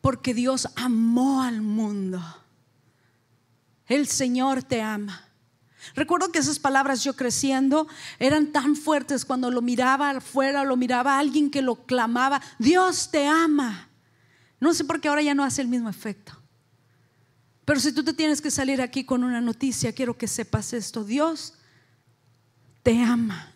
porque 0.00 0.32
Dios 0.32 0.68
amó 0.76 1.42
al 1.42 1.60
mundo. 1.60 2.22
El 3.88 4.06
Señor 4.06 4.62
te 4.62 4.80
ama. 4.80 5.25
Recuerdo 5.94 6.32
que 6.32 6.38
esas 6.38 6.58
palabras 6.58 7.04
yo 7.04 7.14
creciendo 7.14 7.86
eran 8.18 8.52
tan 8.52 8.76
fuertes 8.76 9.24
cuando 9.24 9.50
lo 9.50 9.62
miraba 9.62 10.10
afuera, 10.10 10.64
lo 10.64 10.76
miraba 10.76 11.18
alguien 11.18 11.50
que 11.50 11.62
lo 11.62 11.76
clamaba, 11.86 12.40
Dios 12.58 13.10
te 13.10 13.26
ama. 13.26 13.88
No 14.60 14.74
sé 14.74 14.84
por 14.84 15.00
qué 15.00 15.08
ahora 15.08 15.22
ya 15.22 15.34
no 15.34 15.44
hace 15.44 15.62
el 15.62 15.68
mismo 15.68 15.88
efecto. 15.88 16.32
Pero 17.64 17.80
si 17.80 17.92
tú 17.92 18.04
te 18.04 18.12
tienes 18.12 18.40
que 18.40 18.50
salir 18.50 18.80
aquí 18.80 19.04
con 19.04 19.24
una 19.24 19.40
noticia, 19.40 19.92
quiero 19.92 20.16
que 20.16 20.28
sepas 20.28 20.72
esto, 20.72 21.04
Dios 21.04 21.54
te 22.82 23.02
ama. 23.02 23.52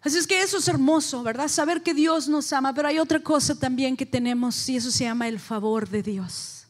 Así 0.00 0.18
es 0.18 0.26
que 0.26 0.42
eso 0.42 0.58
es 0.58 0.68
hermoso, 0.68 1.22
¿verdad? 1.22 1.48
Saber 1.48 1.82
que 1.82 1.94
Dios 1.94 2.28
nos 2.28 2.52
ama, 2.52 2.74
pero 2.74 2.88
hay 2.88 2.98
otra 2.98 3.20
cosa 3.20 3.54
también 3.54 3.96
que 3.96 4.04
tenemos 4.04 4.68
y 4.68 4.76
eso 4.76 4.90
se 4.90 5.04
llama 5.04 5.28
el 5.28 5.38
favor 5.38 5.88
de 5.88 6.02
Dios. 6.02 6.63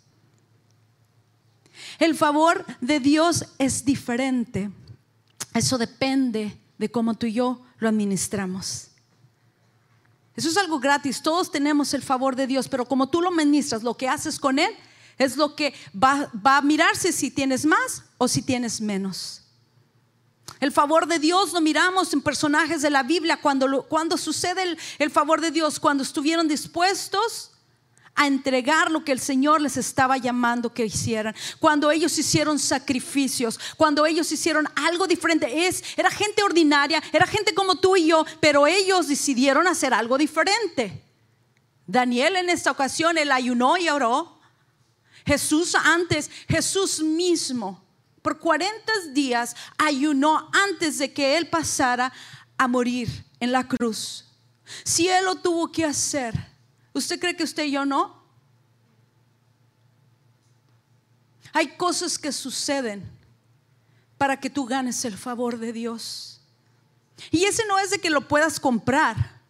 El 1.98 2.14
favor 2.16 2.64
de 2.80 3.00
Dios 3.00 3.46
es 3.58 3.84
diferente. 3.84 4.70
Eso 5.52 5.78
depende 5.78 6.58
de 6.78 6.90
cómo 6.90 7.14
tú 7.14 7.26
y 7.26 7.34
yo 7.34 7.62
lo 7.78 7.88
administramos. 7.88 8.88
Eso 10.36 10.48
es 10.48 10.56
algo 10.56 10.80
gratis. 10.80 11.22
Todos 11.22 11.50
tenemos 11.50 11.94
el 11.94 12.02
favor 12.02 12.34
de 12.34 12.46
Dios, 12.46 12.68
pero 12.68 12.84
como 12.84 13.08
tú 13.08 13.20
lo 13.20 13.28
administras, 13.28 13.82
lo 13.82 13.96
que 13.96 14.08
haces 14.08 14.38
con 14.38 14.58
Él 14.58 14.70
es 15.16 15.36
lo 15.36 15.54
que 15.54 15.74
va, 15.94 16.30
va 16.34 16.56
a 16.56 16.62
mirarse 16.62 17.12
si 17.12 17.30
tienes 17.30 17.64
más 17.64 18.02
o 18.18 18.26
si 18.26 18.42
tienes 18.42 18.80
menos. 18.80 19.42
El 20.58 20.72
favor 20.72 21.06
de 21.06 21.18
Dios 21.18 21.52
lo 21.52 21.60
miramos 21.60 22.12
en 22.12 22.20
personajes 22.20 22.82
de 22.82 22.90
la 22.90 23.02
Biblia 23.02 23.40
cuando, 23.40 23.84
cuando 23.84 24.16
sucede 24.16 24.62
el, 24.62 24.78
el 24.98 25.10
favor 25.10 25.40
de 25.40 25.50
Dios, 25.50 25.78
cuando 25.78 26.02
estuvieron 26.02 26.48
dispuestos 26.48 27.53
a 28.14 28.26
entregar 28.26 28.90
lo 28.90 29.04
que 29.04 29.12
el 29.12 29.20
Señor 29.20 29.60
les 29.60 29.76
estaba 29.76 30.16
llamando 30.16 30.72
que 30.72 30.86
hicieran. 30.86 31.34
Cuando 31.58 31.90
ellos 31.90 32.16
hicieron 32.18 32.58
sacrificios, 32.58 33.58
cuando 33.76 34.06
ellos 34.06 34.30
hicieron 34.30 34.68
algo 34.76 35.06
diferente. 35.06 35.66
Es, 35.66 35.82
era 35.96 36.10
gente 36.10 36.42
ordinaria, 36.42 37.02
era 37.12 37.26
gente 37.26 37.54
como 37.54 37.76
tú 37.76 37.96
y 37.96 38.06
yo, 38.06 38.24
pero 38.40 38.66
ellos 38.66 39.08
decidieron 39.08 39.66
hacer 39.66 39.92
algo 39.92 40.16
diferente. 40.16 41.02
Daniel 41.86 42.36
en 42.36 42.50
esta 42.50 42.70
ocasión, 42.70 43.18
él 43.18 43.32
ayunó 43.32 43.76
y 43.76 43.88
oró. 43.88 44.38
Jesús 45.26 45.74
antes, 45.74 46.30
Jesús 46.48 47.00
mismo 47.02 47.84
por 48.24 48.38
40 48.38 48.92
días 49.12 49.54
ayunó 49.76 50.48
antes 50.50 50.96
de 50.96 51.12
que 51.12 51.36
él 51.36 51.46
pasara 51.48 52.10
a 52.56 52.66
morir 52.66 53.08
en 53.38 53.52
la 53.52 53.68
cruz. 53.68 54.24
Si 54.82 55.08
él 55.08 55.26
lo 55.26 55.34
tuvo 55.34 55.70
que 55.70 55.84
hacer, 55.84 56.34
¿usted 56.94 57.20
cree 57.20 57.36
que 57.36 57.44
usted 57.44 57.64
y 57.64 57.72
yo 57.72 57.84
no? 57.84 58.24
Hay 61.52 61.76
cosas 61.76 62.18
que 62.18 62.32
suceden 62.32 63.08
para 64.16 64.40
que 64.40 64.50
tú 64.50 64.64
ganes 64.64 65.04
el 65.04 65.16
favor 65.16 65.58
de 65.58 65.72
Dios. 65.72 66.40
Y 67.30 67.44
ese 67.44 67.62
no 67.66 67.78
es 67.78 67.90
de 67.90 67.98
que 67.98 68.10
lo 68.10 68.26
puedas 68.26 68.58
comprar, 68.58 69.42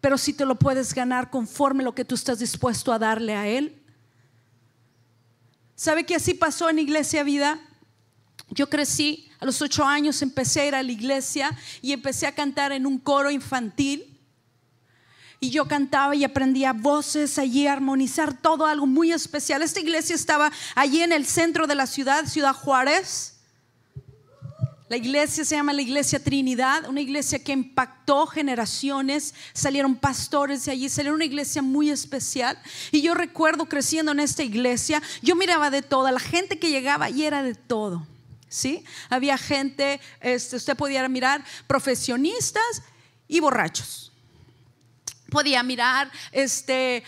pero 0.00 0.16
si 0.16 0.32
te 0.32 0.46
lo 0.46 0.56
puedes 0.56 0.94
ganar 0.94 1.30
conforme 1.30 1.84
lo 1.84 1.94
que 1.94 2.04
tú 2.04 2.14
estás 2.14 2.38
dispuesto 2.38 2.92
a 2.92 2.98
darle 2.98 3.34
a 3.34 3.46
Él. 3.46 3.82
¿Sabe 5.74 6.04
que 6.04 6.16
así 6.16 6.34
pasó 6.34 6.68
en 6.68 6.78
Iglesia 6.78 7.22
Vida? 7.22 7.60
Yo 8.50 8.68
crecí, 8.68 9.30
a 9.38 9.44
los 9.44 9.60
ocho 9.62 9.84
años 9.84 10.22
empecé 10.22 10.62
a 10.62 10.66
ir 10.66 10.74
a 10.74 10.82
la 10.82 10.90
iglesia 10.90 11.56
y 11.82 11.92
empecé 11.92 12.26
a 12.26 12.34
cantar 12.34 12.72
en 12.72 12.86
un 12.86 12.98
coro 12.98 13.30
infantil. 13.30 14.07
Y 15.40 15.50
yo 15.50 15.68
cantaba 15.68 16.16
y 16.16 16.24
aprendía 16.24 16.72
voces 16.72 17.38
allí, 17.38 17.66
armonizar 17.66 18.36
todo 18.36 18.66
algo 18.66 18.86
muy 18.86 19.12
especial. 19.12 19.62
Esta 19.62 19.78
iglesia 19.78 20.16
estaba 20.16 20.50
allí 20.74 21.00
en 21.00 21.12
el 21.12 21.26
centro 21.26 21.66
de 21.66 21.76
la 21.76 21.86
ciudad, 21.86 22.26
Ciudad 22.26 22.54
Juárez. 22.54 23.38
La 24.88 24.96
iglesia 24.96 25.44
se 25.44 25.54
llama 25.54 25.74
la 25.74 25.82
Iglesia 25.82 26.18
Trinidad, 26.18 26.88
una 26.88 27.02
iglesia 27.02 27.44
que 27.44 27.52
impactó 27.52 28.26
generaciones, 28.26 29.34
salieron 29.52 29.94
pastores 29.96 30.64
de 30.64 30.72
allí, 30.72 30.88
salió 30.88 31.12
una 31.12 31.26
iglesia 31.26 31.60
muy 31.60 31.90
especial. 31.90 32.58
Y 32.90 33.02
yo 33.02 33.12
recuerdo 33.12 33.66
creciendo 33.66 34.12
en 34.12 34.20
esta 34.20 34.42
iglesia, 34.42 35.02
yo 35.20 35.36
miraba 35.36 35.70
de 35.70 35.82
todo, 35.82 36.10
la 36.10 36.20
gente 36.20 36.58
que 36.58 36.70
llegaba 36.70 37.04
allí 37.04 37.24
era 37.24 37.42
de 37.42 37.54
todo. 37.54 38.06
¿Sí? 38.48 38.82
Había 39.10 39.36
gente, 39.36 40.00
este, 40.22 40.56
usted 40.56 40.74
podía 40.74 41.06
mirar 41.06 41.44
profesionistas 41.66 42.82
y 43.28 43.40
borrachos. 43.40 44.07
Podía 45.30 45.62
mirar 45.62 46.10
este, 46.32 47.04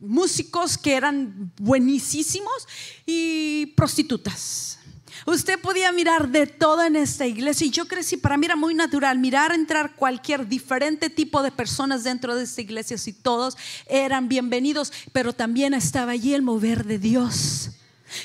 músicos 0.00 0.76
que 0.76 0.94
eran 0.94 1.52
buenísimos 1.56 2.68
y 3.06 3.66
prostitutas. 3.76 4.78
Usted 5.24 5.58
podía 5.58 5.90
mirar 5.92 6.28
de 6.28 6.46
todo 6.46 6.84
en 6.84 6.94
esta 6.94 7.26
iglesia 7.26 7.66
y 7.66 7.70
yo 7.70 7.88
crecí, 7.88 8.16
para 8.16 8.36
mí 8.36 8.46
era 8.46 8.54
muy 8.54 8.74
natural 8.74 9.18
mirar 9.18 9.52
entrar 9.52 9.96
cualquier 9.96 10.46
diferente 10.46 11.10
tipo 11.10 11.42
de 11.42 11.50
personas 11.50 12.04
dentro 12.04 12.36
de 12.36 12.44
esta 12.44 12.60
iglesia, 12.60 12.98
si 12.98 13.12
todos 13.12 13.56
eran 13.86 14.28
bienvenidos, 14.28 14.92
pero 15.12 15.32
también 15.32 15.74
estaba 15.74 16.12
allí 16.12 16.34
el 16.34 16.42
mover 16.42 16.84
de 16.84 16.98
Dios. 16.98 17.70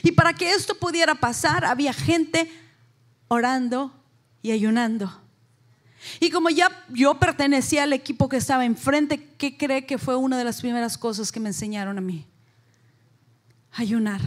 Y 0.04 0.12
para 0.12 0.34
que 0.34 0.52
esto 0.52 0.76
pudiera 0.76 1.16
pasar, 1.16 1.66
había 1.66 1.94
gente 1.94 2.52
orando 3.30 3.92
y 4.42 4.52
ayunando. 4.52 5.21
Y 6.20 6.30
como 6.30 6.50
ya 6.50 6.86
yo 6.90 7.20
pertenecía 7.20 7.84
al 7.84 7.94
equipo 7.94 8.28
que 8.28 8.38
estaba 8.38 8.66
enfrente, 8.66 9.30
¿qué 9.38 9.58
cree 9.58 9.86
que 9.86 9.98
fue 9.98 10.16
una 10.16 10.38
de 10.38 10.44
las 10.44 10.62
primeras 10.62 10.98
cosas 10.98 11.32
que 11.32 11.40
me 11.40 11.50
enseñaron 11.50 11.98
a 11.98 12.02
mí? 12.02 12.26
Ayunar. 13.72 14.22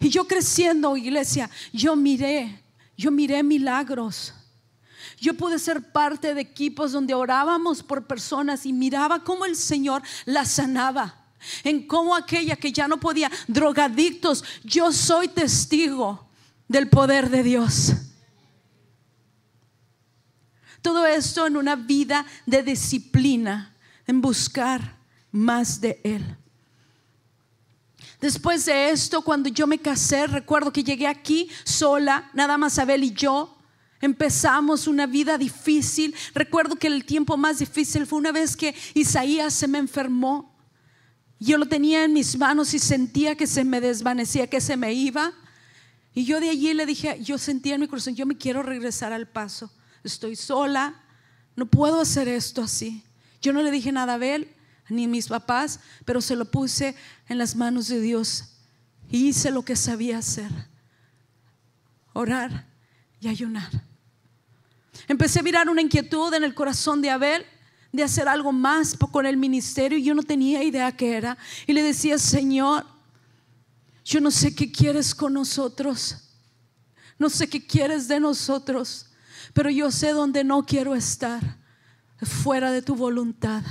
Y 0.00 0.08
yo 0.08 0.26
creciendo, 0.26 0.96
iglesia, 0.96 1.48
yo 1.72 1.96
miré, 1.96 2.60
yo 2.96 3.10
miré 3.10 3.42
milagros. 3.42 4.34
Yo 5.20 5.34
pude 5.34 5.58
ser 5.58 5.92
parte 5.92 6.34
de 6.34 6.40
equipos 6.40 6.92
donde 6.92 7.14
orábamos 7.14 7.82
por 7.82 8.06
personas 8.06 8.66
y 8.66 8.72
miraba 8.72 9.22
cómo 9.22 9.44
el 9.44 9.56
Señor 9.56 10.02
las 10.24 10.50
sanaba. 10.50 11.14
En 11.62 11.86
cómo 11.86 12.16
aquella 12.16 12.56
que 12.56 12.72
ya 12.72 12.88
no 12.88 12.98
podía, 12.98 13.30
drogadictos, 13.46 14.44
yo 14.62 14.92
soy 14.92 15.28
testigo 15.28 16.26
del 16.68 16.88
poder 16.88 17.28
de 17.28 17.42
Dios. 17.42 17.92
Todo 20.84 21.06
esto 21.06 21.46
en 21.46 21.56
una 21.56 21.76
vida 21.76 22.26
de 22.44 22.62
disciplina, 22.62 23.74
en 24.06 24.20
buscar 24.20 24.98
más 25.32 25.80
de 25.80 25.98
Él. 26.04 26.36
Después 28.20 28.66
de 28.66 28.90
esto, 28.90 29.22
cuando 29.22 29.48
yo 29.48 29.66
me 29.66 29.78
casé, 29.78 30.26
recuerdo 30.26 30.74
que 30.74 30.84
llegué 30.84 31.06
aquí 31.06 31.48
sola, 31.64 32.30
nada 32.34 32.58
más 32.58 32.78
Abel 32.78 33.02
y 33.02 33.14
yo. 33.14 33.56
Empezamos 34.02 34.86
una 34.86 35.06
vida 35.06 35.38
difícil. 35.38 36.14
Recuerdo 36.34 36.76
que 36.76 36.88
el 36.88 37.06
tiempo 37.06 37.38
más 37.38 37.60
difícil 37.60 38.06
fue 38.06 38.18
una 38.18 38.32
vez 38.32 38.54
que 38.54 38.74
Isaías 38.92 39.54
se 39.54 39.66
me 39.66 39.78
enfermó. 39.78 40.54
Yo 41.40 41.56
lo 41.56 41.64
tenía 41.64 42.04
en 42.04 42.12
mis 42.12 42.36
manos 42.36 42.74
y 42.74 42.78
sentía 42.78 43.36
que 43.36 43.46
se 43.46 43.64
me 43.64 43.80
desvanecía, 43.80 44.50
que 44.50 44.60
se 44.60 44.76
me 44.76 44.92
iba. 44.92 45.32
Y 46.12 46.26
yo 46.26 46.40
de 46.40 46.50
allí 46.50 46.74
le 46.74 46.84
dije, 46.84 47.18
yo 47.22 47.38
sentía 47.38 47.76
en 47.76 47.80
mi 47.80 47.88
corazón, 47.88 48.14
yo 48.14 48.26
me 48.26 48.36
quiero 48.36 48.62
regresar 48.62 49.14
al 49.14 49.26
paso. 49.26 49.70
Estoy 50.04 50.36
sola, 50.36 50.94
no 51.56 51.66
puedo 51.66 52.00
hacer 52.00 52.28
esto 52.28 52.62
así. 52.62 53.02
Yo 53.40 53.52
no 53.52 53.62
le 53.62 53.70
dije 53.70 53.90
nada 53.90 54.12
a 54.12 54.16
Abel, 54.16 54.54
ni 54.88 55.04
a 55.04 55.08
mis 55.08 55.28
papás, 55.28 55.80
pero 56.04 56.20
se 56.20 56.36
lo 56.36 56.50
puse 56.50 56.94
en 57.28 57.38
las 57.38 57.56
manos 57.56 57.88
de 57.88 58.00
Dios 58.00 58.54
y 59.10 59.28
hice 59.28 59.50
lo 59.50 59.64
que 59.64 59.76
sabía 59.76 60.18
hacer, 60.18 60.50
orar 62.12 62.66
y 63.20 63.28
ayunar. 63.28 63.70
Empecé 65.08 65.40
a 65.40 65.42
mirar 65.42 65.68
una 65.68 65.82
inquietud 65.82 66.32
en 66.34 66.44
el 66.44 66.54
corazón 66.54 67.00
de 67.00 67.10
Abel 67.10 67.44
de 67.92 68.02
hacer 68.02 68.28
algo 68.28 68.52
más 68.52 68.96
con 68.96 69.24
el 69.24 69.36
ministerio 69.36 69.96
y 69.98 70.04
yo 70.04 70.14
no 70.14 70.22
tenía 70.22 70.62
idea 70.62 70.90
qué 70.92 71.16
era. 71.16 71.38
Y 71.66 71.72
le 71.72 71.82
decía, 71.82 72.18
Señor, 72.18 72.84
yo 74.04 74.20
no 74.20 74.30
sé 74.30 74.54
qué 74.54 74.70
quieres 74.70 75.14
con 75.14 75.32
nosotros, 75.32 76.16
no 77.18 77.30
sé 77.30 77.48
qué 77.48 77.64
quieres 77.64 78.08
de 78.08 78.20
nosotros, 78.20 79.06
pero 79.54 79.70
yo 79.70 79.90
sé 79.90 80.10
dónde 80.10 80.44
no 80.44 80.66
quiero 80.66 80.94
estar, 80.94 81.58
fuera 82.20 82.72
de 82.72 82.82
tu 82.82 82.94
voluntad. 82.94 83.62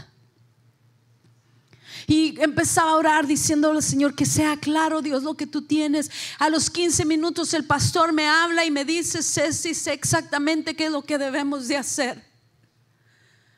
Y 2.08 2.42
empezaba 2.42 2.92
a 2.92 2.96
orar 2.96 3.28
diciéndole 3.28 3.78
al 3.78 3.84
Señor 3.84 4.16
que 4.16 4.26
sea 4.26 4.58
claro, 4.58 5.02
Dios, 5.02 5.24
lo 5.24 5.36
que 5.36 5.48
tú 5.48 5.62
tienes. 5.62 6.10
A 6.40 6.50
los 6.50 6.70
15 6.70 7.06
minutos 7.06 7.54
el 7.54 7.66
pastor 7.66 8.12
me 8.12 8.28
habla 8.28 8.66
y 8.66 8.72
me 8.72 8.84
dice, 8.86 9.22
Ceci, 9.22 9.74
sé 9.74 9.94
exactamente 9.94 10.76
qué 10.76 10.86
es 10.86 10.92
lo 10.92 11.04
que 11.04 11.18
debemos 11.18 11.68
de 11.68 11.78
hacer. 11.78 12.24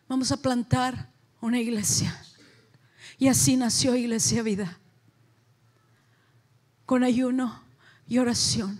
Vamos 0.07 0.31
a 0.31 0.37
plantar 0.37 1.11
una 1.41 1.59
iglesia. 1.59 2.19
Y 3.17 3.27
así 3.27 3.55
nació 3.55 3.95
Iglesia 3.95 4.43
Vida. 4.43 4.79
Con 6.85 7.03
ayuno 7.03 7.63
y 8.07 8.17
oración. 8.17 8.79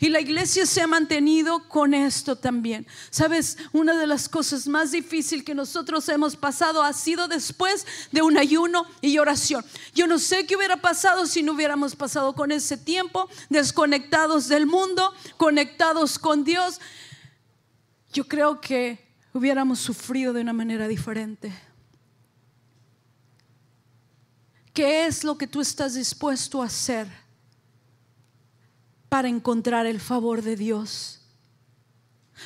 Y 0.00 0.08
la 0.08 0.20
iglesia 0.20 0.66
se 0.66 0.82
ha 0.82 0.86
mantenido 0.86 1.68
con 1.68 1.94
esto 1.94 2.36
también. 2.36 2.86
Sabes, 3.10 3.58
una 3.72 3.96
de 3.96 4.06
las 4.06 4.28
cosas 4.28 4.66
más 4.66 4.92
difíciles 4.92 5.44
que 5.44 5.54
nosotros 5.54 6.08
hemos 6.08 6.36
pasado 6.36 6.82
ha 6.82 6.92
sido 6.92 7.28
después 7.28 7.86
de 8.12 8.22
un 8.22 8.38
ayuno 8.38 8.86
y 9.00 9.18
oración. 9.18 9.64
Yo 9.94 10.06
no 10.06 10.18
sé 10.18 10.46
qué 10.46 10.56
hubiera 10.56 10.76
pasado 10.76 11.26
si 11.26 11.42
no 11.42 11.52
hubiéramos 11.52 11.96
pasado 11.96 12.34
con 12.34 12.52
ese 12.52 12.76
tiempo, 12.76 13.28
desconectados 13.48 14.48
del 14.48 14.66
mundo, 14.66 15.12
conectados 15.36 16.18
con 16.18 16.44
Dios. 16.44 16.80
Yo 18.12 18.26
creo 18.26 18.60
que 18.60 19.06
hubiéramos 19.32 19.78
sufrido 19.78 20.32
de 20.32 20.40
una 20.40 20.52
manera 20.52 20.88
diferente. 20.88 21.52
¿Qué 24.72 25.06
es 25.06 25.24
lo 25.24 25.36
que 25.36 25.46
tú 25.46 25.60
estás 25.60 25.94
dispuesto 25.94 26.62
a 26.62 26.66
hacer? 26.66 27.27
Para 29.08 29.28
encontrar 29.28 29.86
el 29.86 30.00
favor 30.00 30.42
de 30.42 30.56
Dios. 30.56 31.20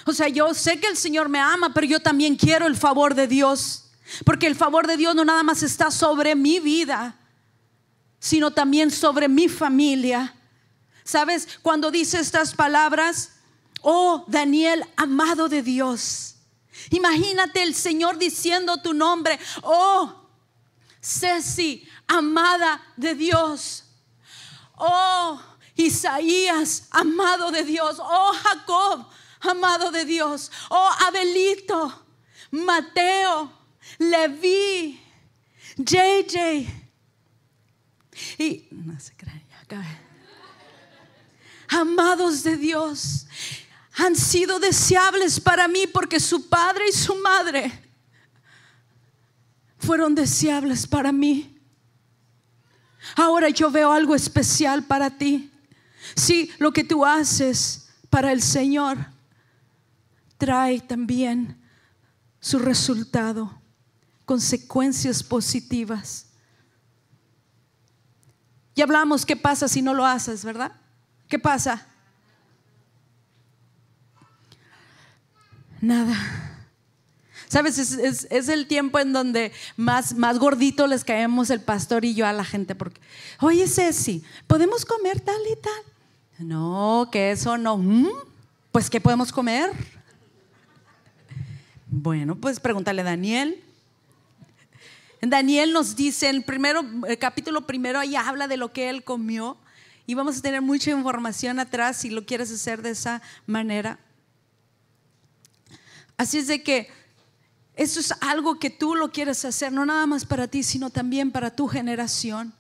O 0.07 0.13
sea, 0.13 0.29
yo 0.29 0.55
sé 0.55 0.81
que 0.81 0.89
el 0.89 0.97
Señor 0.97 1.29
me 1.29 1.39
ama, 1.39 1.73
pero 1.75 1.87
yo 1.87 2.01
también 2.01 2.37
quiero 2.37 2.67
el 2.67 2.77
favor 2.77 3.15
de 3.15 3.29
Dios. 3.29 3.91
Porque 4.25 4.47
el 4.47 4.57
favor 4.57 4.87
de 4.87 4.97
Dios 4.97 5.15
no 5.15 5.25
nada 5.25 5.43
más 5.43 5.63
está 5.63 5.91
sobre 5.91 6.35
mi 6.35 6.61
vida, 6.61 7.17
sino 8.19 8.51
también 8.51 8.91
sobre 8.91 9.29
mi 9.29 9.49
familia. 9.49 10.35
¿Sabes? 11.05 11.49
Cuando 11.63 11.91
dice 11.91 12.21
estas 12.21 12.55
palabras, 12.55 13.33
oh 13.81 14.25
Daniel, 14.29 14.85
amado 14.97 15.49
de 15.49 15.63
Dios. 15.63 16.37
Imagínate 16.91 17.63
el 17.63 17.75
Señor 17.75 18.19
diciendo 18.19 18.79
tu 18.79 18.95
nombre, 18.95 19.39
oh 19.63 20.23
Ceci, 21.03 21.87
amada 22.07 22.81
de 22.97 23.15
Dios. 23.15 23.85
Oh 24.77 25.41
Isaías, 25.77 26.89
amado 26.91 27.51
de 27.51 27.65
Dios. 27.65 27.97
Oh 27.99 28.33
Jacob, 28.35 29.07
amado 29.41 29.91
de 29.91 30.05
Dios. 30.05 30.51
Oh 30.69 30.91
Abelito, 31.07 32.07
Mateo, 32.51 33.53
Leví, 33.99 35.01
JJ. 35.77 36.67
Y 38.39 38.69
no 38.71 38.99
se 39.01 39.17
cree, 39.17 39.43
Amados 41.69 42.43
de 42.43 42.59
Dios, 42.59 43.27
han 43.95 44.15
sido 44.15 44.59
deseables 44.59 45.41
para 45.41 45.69
mí 45.69 45.87
porque 45.87 46.21
su 46.21 46.49
padre 46.49 46.85
y 46.91 46.93
su 46.93 47.15
madre 47.15 47.73
fueron 49.79 50.15
deseables 50.15 50.87
para 50.87 51.13
mí. 51.13 51.59
Ahora 53.17 53.49
yo 53.49 53.71
veo 53.71 53.91
algo 53.91 54.15
especial 54.15 54.85
para 54.85 55.11
ti. 55.11 55.52
Si 56.15 56.51
lo 56.59 56.73
que 56.73 56.85
tú 56.85 57.05
haces 57.05 57.89
para 58.11 58.33
el 58.33 58.43
Señor 58.43 58.99
trae 60.39 60.81
también 60.81 61.57
su 62.41 62.59
resultado, 62.59 63.63
consecuencias 64.25 65.23
positivas. 65.23 66.27
Ya 68.75 68.85
hablamos 68.85 69.25
qué 69.25 69.37
pasa 69.37 69.69
si 69.69 69.83
no 69.83 69.95
lo 69.95 70.05
haces, 70.05 70.45
¿verdad? 70.45 70.73
¿Qué 71.29 71.39
pasa? 71.39 71.87
Nada. 75.81 76.17
Sabes, 77.49 77.79
es, 77.79 78.27
es, 78.31 78.49
el 78.49 78.67
tiempo 78.67 78.99
en 78.99 79.13
donde 79.13 79.53
más, 79.77 80.15
más 80.15 80.39
gordito 80.39 80.87
les 80.87 81.05
caemos 81.05 81.51
el 81.51 81.61
pastor 81.61 82.05
y 82.05 82.15
yo 82.15 82.27
a 82.27 82.33
la 82.33 82.45
gente, 82.45 82.75
porque, 82.75 83.01
oye 83.41 83.69
Ceci, 83.69 84.25
¿podemos 84.47 84.87
comer 84.87 85.21
tal 85.21 85.41
y 85.51 85.57
tal? 85.57 85.92
No, 86.39 87.09
que 87.13 87.33
eso 87.33 87.59
no. 87.59 87.79
¿Mm? 87.79 88.09
Pues, 88.71 88.89
¿qué 88.89 89.01
podemos 89.01 89.33
comer? 89.33 89.71
Bueno, 91.87 92.37
pues 92.37 92.59
pregúntale 92.59 93.03
a 93.03 93.05
Daniel. 93.05 93.63
Daniel 95.21 95.73
nos 95.73 95.95
dice, 95.95 96.31
el, 96.31 96.43
primero, 96.43 96.83
el 97.07 97.19
capítulo 97.19 97.67
primero, 97.67 98.01
ahí 98.01 98.17
habla 98.17 98.49
de 98.49 98.57
lo 98.57 98.73
que 98.73 98.89
él 98.89 99.05
comió. 99.05 99.57
Y 100.07 100.15
vamos 100.15 100.39
a 100.39 100.43
tener 100.43 100.63
mucha 100.63 100.91
información 100.91 101.61
atrás 101.61 101.99
si 101.99 102.11
lo 102.11 102.27
quieres 102.27 102.51
hacer 102.51 102.83
de 102.83 102.91
esa 102.91 103.23
manera. 103.47 103.99
Así 106.17 106.39
es 106.39 106.49
de 106.49 106.63
que 106.63 106.89
eso 107.75 108.01
es 108.01 108.13
algo 108.21 108.59
que 108.59 108.71
tú 108.71 108.95
lo 108.95 109.13
quieres 109.13 109.45
hacer, 109.45 109.73
no 109.73 109.87
nada 109.87 110.07
más 110.07 110.25
para 110.25 110.49
ti, 110.49 110.63
sino 110.63 110.91
también 110.91 111.31
para 111.31 111.55
tu 111.55 111.69
generación, 111.69 112.53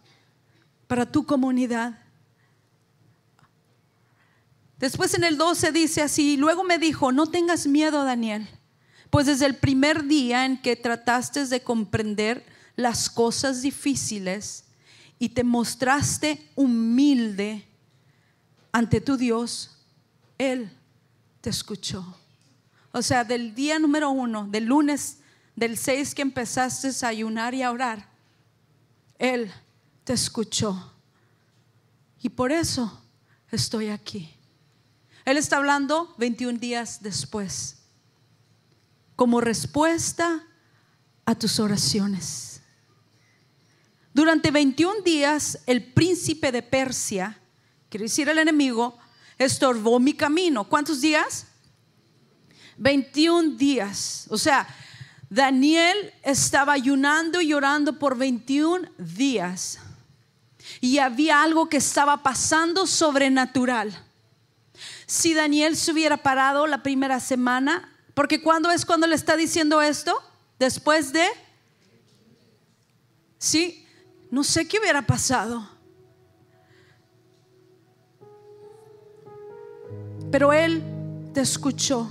para 0.86 1.10
tu 1.10 1.26
comunidad. 1.26 2.01
Después 4.82 5.14
en 5.14 5.22
el 5.22 5.38
12 5.38 5.70
dice 5.70 6.02
así, 6.02 6.36
luego 6.36 6.64
me 6.64 6.76
dijo, 6.76 7.12
no 7.12 7.28
tengas 7.28 7.68
miedo 7.68 8.02
Daniel, 8.02 8.48
pues 9.10 9.26
desde 9.26 9.46
el 9.46 9.54
primer 9.54 10.08
día 10.08 10.44
en 10.44 10.60
que 10.60 10.74
trataste 10.74 11.46
de 11.46 11.62
comprender 11.62 12.44
las 12.74 13.08
cosas 13.08 13.62
difíciles 13.62 14.64
y 15.20 15.28
te 15.28 15.44
mostraste 15.44 16.50
humilde 16.56 17.64
ante 18.72 19.00
tu 19.00 19.16
Dios, 19.16 19.70
Él 20.36 20.68
te 21.40 21.50
escuchó. 21.50 22.16
O 22.90 23.02
sea, 23.02 23.22
del 23.22 23.54
día 23.54 23.78
número 23.78 24.10
uno, 24.10 24.48
del 24.48 24.64
lunes, 24.64 25.18
del 25.54 25.78
6 25.78 26.12
que 26.12 26.22
empezaste 26.22 27.06
a 27.06 27.08
ayunar 27.08 27.54
y 27.54 27.62
a 27.62 27.70
orar, 27.70 28.08
Él 29.20 29.48
te 30.02 30.14
escuchó. 30.14 30.92
Y 32.20 32.30
por 32.30 32.50
eso 32.50 33.00
estoy 33.48 33.88
aquí. 33.88 34.41
Él 35.24 35.36
está 35.36 35.58
hablando 35.58 36.14
21 36.18 36.58
días 36.58 37.02
después, 37.02 37.76
como 39.14 39.40
respuesta 39.40 40.44
a 41.24 41.34
tus 41.34 41.60
oraciones. 41.60 42.60
Durante 44.12 44.50
21 44.50 45.02
días, 45.02 45.60
el 45.66 45.92
príncipe 45.92 46.50
de 46.52 46.62
Persia, 46.62 47.40
quiere 47.88 48.04
decir 48.04 48.28
el 48.28 48.38
enemigo, 48.38 48.98
estorbó 49.38 49.98
mi 50.00 50.12
camino. 50.12 50.64
¿Cuántos 50.64 51.00
días? 51.00 51.46
21 52.78 53.56
días. 53.56 54.26
O 54.28 54.36
sea, 54.36 54.66
Daniel 55.30 56.12
estaba 56.22 56.72
ayunando 56.72 57.40
y 57.40 57.54
orando 57.54 57.98
por 57.98 58.18
21 58.18 58.90
días. 58.98 59.78
Y 60.80 60.98
había 60.98 61.42
algo 61.42 61.68
que 61.68 61.78
estaba 61.78 62.22
pasando 62.22 62.86
sobrenatural 62.86 63.96
si 65.12 65.34
Daniel 65.34 65.76
se 65.76 65.92
hubiera 65.92 66.16
parado 66.16 66.66
la 66.66 66.82
primera 66.82 67.20
semana, 67.20 67.94
porque 68.14 68.40
cuando 68.40 68.70
es 68.70 68.86
cuando 68.86 69.06
le 69.06 69.14
está 69.14 69.36
diciendo 69.36 69.82
esto? 69.82 70.18
Después 70.58 71.12
de... 71.12 71.26
Sí, 73.36 73.86
no 74.30 74.42
sé 74.42 74.66
qué 74.66 74.78
hubiera 74.78 75.02
pasado. 75.02 75.68
Pero 80.30 80.50
él 80.54 80.82
te 81.34 81.42
escuchó. 81.42 82.10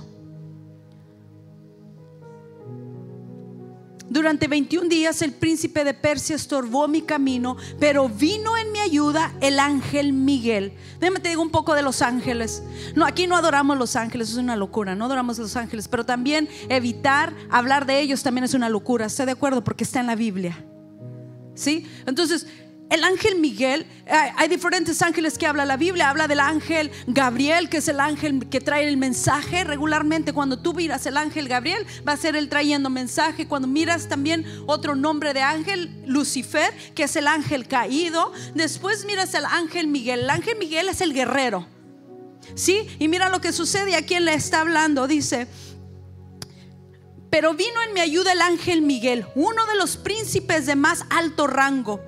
Durante 4.12 4.46
21 4.46 4.90
días 4.90 5.22
el 5.22 5.32
príncipe 5.32 5.84
de 5.84 5.94
Persia 5.94 6.36
estorbó 6.36 6.86
mi 6.86 7.00
camino, 7.00 7.56
pero 7.80 8.10
vino 8.10 8.58
en 8.58 8.70
mi 8.70 8.78
ayuda 8.78 9.32
el 9.40 9.58
ángel 9.58 10.12
Miguel. 10.12 10.74
Déjame 11.00 11.20
te 11.20 11.30
digo 11.30 11.40
un 11.40 11.48
poco 11.48 11.74
de 11.74 11.80
los 11.80 12.02
ángeles. 12.02 12.62
No, 12.94 13.06
aquí 13.06 13.26
no 13.26 13.36
adoramos 13.36 13.78
los 13.78 13.96
ángeles, 13.96 14.28
es 14.28 14.36
una 14.36 14.54
locura, 14.54 14.94
no 14.94 15.06
adoramos 15.06 15.38
los 15.38 15.56
ángeles, 15.56 15.88
pero 15.88 16.04
también 16.04 16.46
evitar 16.68 17.32
hablar 17.48 17.86
de 17.86 18.00
ellos 18.00 18.22
también 18.22 18.44
es 18.44 18.52
una 18.52 18.68
locura. 18.68 19.06
¿Estoy 19.06 19.24
de 19.24 19.32
acuerdo? 19.32 19.64
Porque 19.64 19.84
está 19.84 20.00
en 20.00 20.08
la 20.08 20.14
Biblia. 20.14 20.62
¿Sí? 21.54 21.86
Entonces, 22.04 22.46
el 22.92 23.04
ángel 23.04 23.38
Miguel, 23.38 23.86
hay 24.06 24.48
diferentes 24.48 25.00
ángeles 25.00 25.38
que 25.38 25.46
habla 25.46 25.64
la 25.64 25.78
Biblia, 25.78 26.10
habla 26.10 26.28
del 26.28 26.40
ángel 26.40 26.90
Gabriel, 27.06 27.70
que 27.70 27.78
es 27.78 27.88
el 27.88 27.98
ángel 28.00 28.48
que 28.50 28.60
trae 28.60 28.86
el 28.86 28.98
mensaje. 28.98 29.64
Regularmente 29.64 30.34
cuando 30.34 30.58
tú 30.60 30.74
miras 30.74 31.06
el 31.06 31.16
ángel 31.16 31.48
Gabriel, 31.48 31.86
va 32.06 32.12
a 32.12 32.16
ser 32.18 32.36
él 32.36 32.50
trayendo 32.50 32.90
mensaje. 32.90 33.48
Cuando 33.48 33.66
miras 33.66 34.08
también 34.08 34.44
otro 34.66 34.94
nombre 34.94 35.32
de 35.32 35.40
ángel, 35.40 36.02
Lucifer, 36.06 36.70
que 36.94 37.04
es 37.04 37.16
el 37.16 37.28
ángel 37.28 37.66
caído. 37.66 38.30
Después 38.54 39.06
miras 39.06 39.32
el 39.32 39.46
ángel 39.46 39.86
Miguel. 39.88 40.20
El 40.20 40.30
ángel 40.30 40.58
Miguel 40.58 40.90
es 40.90 41.00
el 41.00 41.14
guerrero. 41.14 41.66
¿Sí? 42.54 42.86
Y 42.98 43.08
mira 43.08 43.30
lo 43.30 43.40
que 43.40 43.52
sucede 43.52 43.96
a 43.96 44.04
quien 44.04 44.26
le 44.26 44.34
está 44.34 44.60
hablando. 44.60 45.06
Dice, 45.06 45.48
pero 47.30 47.54
vino 47.54 47.82
en 47.88 47.94
mi 47.94 48.00
ayuda 48.00 48.32
el 48.32 48.42
ángel 48.42 48.82
Miguel, 48.82 49.24
uno 49.34 49.64
de 49.64 49.76
los 49.76 49.96
príncipes 49.96 50.66
de 50.66 50.76
más 50.76 51.06
alto 51.08 51.46
rango, 51.46 51.98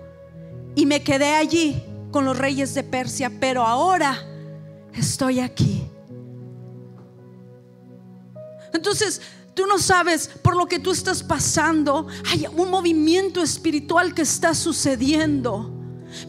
y 0.75 0.87
me 0.87 1.03
quedé 1.03 1.35
allí 1.35 1.83
con 2.11 2.25
los 2.25 2.39
reyes 2.39 2.75
de 2.75 2.83
Persia, 2.83 3.31
pero 3.41 3.63
ahora 3.63 4.17
estoy 4.93 5.41
aquí. 5.41 5.85
Entonces, 8.73 9.21
tú 9.55 9.67
no 9.67 9.79
sabes 9.79 10.29
por 10.43 10.57
lo 10.57 10.67
que 10.67 10.79
tú 10.79 10.93
estás 10.93 11.23
pasando, 11.23 12.07
hay 12.31 12.47
un 12.47 12.71
movimiento 12.71 13.43
espiritual 13.43 14.15
que 14.15 14.23
está 14.23 14.55
sucediendo. 14.55 15.74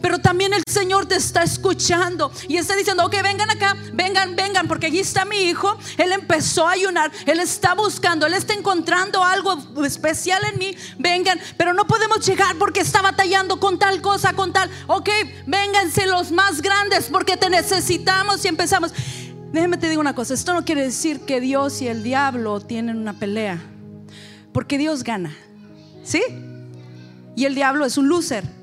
Pero 0.00 0.18
también 0.18 0.52
el 0.52 0.62
Señor 0.68 1.06
te 1.06 1.16
está 1.16 1.42
escuchando 1.42 2.30
y 2.48 2.56
está 2.56 2.76
diciendo, 2.76 3.04
ok, 3.04 3.14
vengan 3.22 3.50
acá, 3.50 3.76
vengan, 3.92 4.36
vengan, 4.36 4.68
porque 4.68 4.86
allí 4.86 5.00
está 5.00 5.24
mi 5.24 5.42
hijo. 5.42 5.76
Él 5.98 6.12
empezó 6.12 6.66
a 6.66 6.72
ayunar, 6.72 7.10
él 7.26 7.40
está 7.40 7.74
buscando, 7.74 8.26
él 8.26 8.34
está 8.34 8.54
encontrando 8.54 9.22
algo 9.22 9.56
especial 9.84 10.42
en 10.44 10.58
mí. 10.58 10.76
Vengan, 10.98 11.38
pero 11.56 11.74
no 11.74 11.86
podemos 11.86 12.26
llegar 12.26 12.56
porque 12.56 12.80
está 12.80 13.02
batallando 13.02 13.58
con 13.60 13.78
tal 13.78 14.00
cosa, 14.00 14.32
con 14.32 14.52
tal. 14.52 14.70
Ok, 14.86 15.08
vénganse 15.46 16.06
los 16.06 16.30
más 16.32 16.62
grandes 16.62 17.06
porque 17.10 17.36
te 17.36 17.50
necesitamos 17.50 18.44
y 18.44 18.48
empezamos. 18.48 18.92
Déjeme 19.52 19.78
te 19.78 19.88
digo 19.88 20.00
una 20.00 20.14
cosa, 20.14 20.34
esto 20.34 20.52
no 20.52 20.64
quiere 20.64 20.82
decir 20.82 21.20
que 21.20 21.40
Dios 21.40 21.80
y 21.80 21.88
el 21.88 22.02
diablo 22.02 22.60
tienen 22.60 22.98
una 22.98 23.14
pelea, 23.14 23.62
porque 24.52 24.76
Dios 24.76 25.02
gana, 25.02 25.34
¿sí? 26.04 26.22
Y 27.36 27.44
el 27.44 27.54
diablo 27.54 27.84
es 27.86 27.96
un 27.96 28.08
loser. 28.08 28.55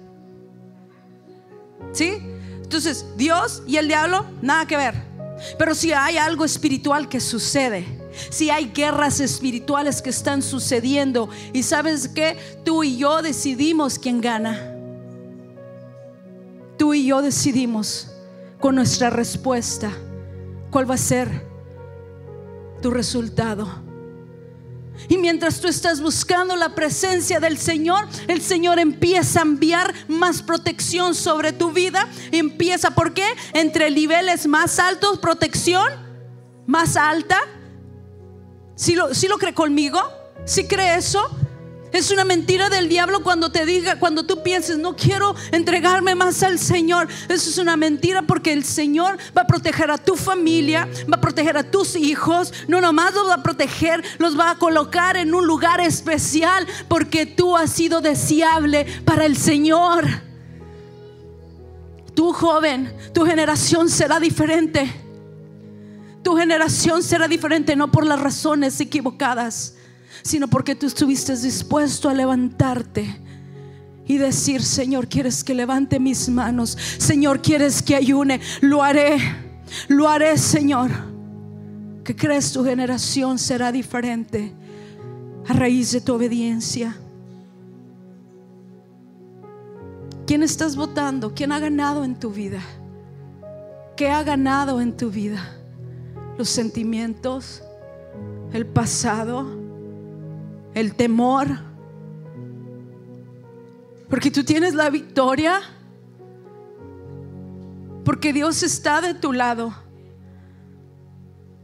¿Sí? 1.91 2.17
Entonces, 2.61 3.05
Dios 3.17 3.61
y 3.67 3.77
el 3.77 3.87
diablo, 3.87 4.25
nada 4.41 4.65
que 4.65 4.77
ver. 4.77 4.95
Pero 5.57 5.75
si 5.75 5.91
hay 5.91 6.17
algo 6.17 6.45
espiritual 6.45 7.09
que 7.09 7.19
sucede, 7.19 7.85
si 8.29 8.49
hay 8.49 8.71
guerras 8.73 9.19
espirituales 9.19 10.01
que 10.01 10.09
están 10.09 10.41
sucediendo, 10.41 11.29
y 11.51 11.63
sabes 11.63 12.07
que 12.07 12.37
tú 12.63 12.83
y 12.83 12.97
yo 12.97 13.21
decidimos 13.21 13.99
quién 13.99 14.21
gana. 14.21 14.69
Tú 16.77 16.93
y 16.93 17.07
yo 17.07 17.21
decidimos 17.21 18.11
con 18.59 18.75
nuestra 18.75 19.09
respuesta 19.09 19.91
cuál 20.71 20.89
va 20.89 20.95
a 20.95 20.97
ser 20.97 21.45
tu 22.81 22.91
resultado. 22.91 23.92
Y 25.09 25.17
mientras 25.17 25.59
tú 25.59 25.67
estás 25.67 26.01
buscando 26.01 26.55
la 26.55 26.75
presencia 26.75 27.39
del 27.39 27.57
Señor, 27.57 28.07
el 28.27 28.41
Señor 28.41 28.79
empieza 28.79 29.39
a 29.39 29.43
enviar 29.43 29.93
más 30.07 30.41
protección 30.41 31.15
sobre 31.15 31.51
tu 31.51 31.71
vida. 31.71 32.07
Empieza, 32.31 32.91
¿por 32.91 33.13
qué? 33.13 33.25
Entre 33.53 33.89
niveles 33.91 34.47
más 34.47 34.79
altos, 34.79 35.19
protección 35.19 35.87
más 36.65 36.95
alta. 36.95 37.39
Si 38.75 38.95
lo, 38.95 39.13
si 39.13 39.27
lo 39.27 39.37
cree 39.37 39.53
conmigo? 39.53 40.01
si 40.45 40.67
cree 40.67 40.97
eso? 40.97 41.29
Es 41.93 42.09
una 42.09 42.25
mentira 42.25 42.69
del 42.69 42.89
diablo 42.89 43.21
cuando 43.21 43.51
te 43.51 43.67
diga, 43.67 43.99
cuando 43.99 44.23
tú 44.23 44.41
pienses, 44.41 44.79
no 44.79 44.95
quiero 44.95 45.35
entregarme 45.51 46.15
más 46.15 46.41
al 46.41 46.57
Señor. 46.57 47.07
Eso 47.29 47.51
es 47.51 47.59
una 47.59 47.77
mentira 47.77 48.23
porque 48.23 48.51
el 48.51 48.63
Señor 48.63 49.19
va 49.37 49.43
a 49.43 49.47
proteger 49.47 49.91
a 49.91 49.99
tu 49.99 50.15
familia, 50.15 50.89
va 51.07 51.17
a 51.17 51.21
proteger 51.21 51.55
a 51.55 51.69
tus 51.69 51.95
hijos. 51.95 52.51
No 52.67 52.81
nomás 52.81 53.13
los 53.13 53.29
va 53.29 53.35
a 53.35 53.43
proteger, 53.43 54.03
los 54.17 54.37
va 54.37 54.49
a 54.49 54.57
colocar 54.57 55.17
en 55.17 55.35
un 55.35 55.45
lugar 55.45 55.81
especial 55.81 56.65
porque 56.87 57.27
tú 57.27 57.55
has 57.55 57.71
sido 57.71 58.01
deseable 58.01 58.87
para 59.05 59.25
el 59.25 59.37
Señor. 59.37 60.07
Tu 62.15 62.33
joven, 62.33 62.91
tu 63.13 63.23
generación 63.23 63.87
será 63.87 64.19
diferente. 64.19 64.91
Tu 66.23 66.35
generación 66.35 67.03
será 67.03 67.27
diferente 67.27 67.75
no 67.75 67.91
por 67.91 68.03
las 68.03 68.19
razones 68.19 68.79
equivocadas 68.79 69.75
sino 70.21 70.47
porque 70.47 70.75
tú 70.75 70.85
estuviste 70.85 71.35
dispuesto 71.35 72.09
a 72.09 72.13
levantarte 72.13 73.19
y 74.05 74.17
decir, 74.17 74.61
Señor, 74.61 75.07
¿quieres 75.07 75.43
que 75.43 75.53
levante 75.53 75.99
mis 75.99 76.29
manos? 76.29 76.77
Señor, 76.97 77.41
¿quieres 77.41 77.81
que 77.81 77.95
ayune? 77.95 78.39
Lo 78.61 78.83
haré, 78.83 79.17
lo 79.87 80.07
haré, 80.07 80.37
Señor. 80.37 80.91
¿Qué 82.03 82.15
crees 82.15 82.51
tu 82.51 82.65
generación 82.65 83.39
será 83.39 83.71
diferente 83.71 84.53
a 85.47 85.53
raíz 85.53 85.93
de 85.93 86.01
tu 86.01 86.13
obediencia? 86.13 86.97
¿Quién 90.27 90.43
estás 90.43 90.75
votando? 90.75 91.33
¿Quién 91.33 91.51
ha 91.51 91.59
ganado 91.59 92.03
en 92.03 92.19
tu 92.19 92.29
vida? 92.29 92.61
¿Qué 93.95 94.09
ha 94.09 94.23
ganado 94.23 94.81
en 94.81 94.95
tu 94.95 95.09
vida? 95.09 95.57
¿Los 96.37 96.49
sentimientos? 96.49 97.61
¿El 98.51 98.65
pasado? 98.65 99.72
El 100.73 100.95
temor. 100.95 101.47
Porque 104.09 104.31
tú 104.31 104.43
tienes 104.43 104.73
la 104.73 104.89
victoria. 104.89 105.61
Porque 108.05 108.33
Dios 108.33 108.63
está 108.63 109.01
de 109.01 109.13
tu 109.13 109.33
lado. 109.33 109.73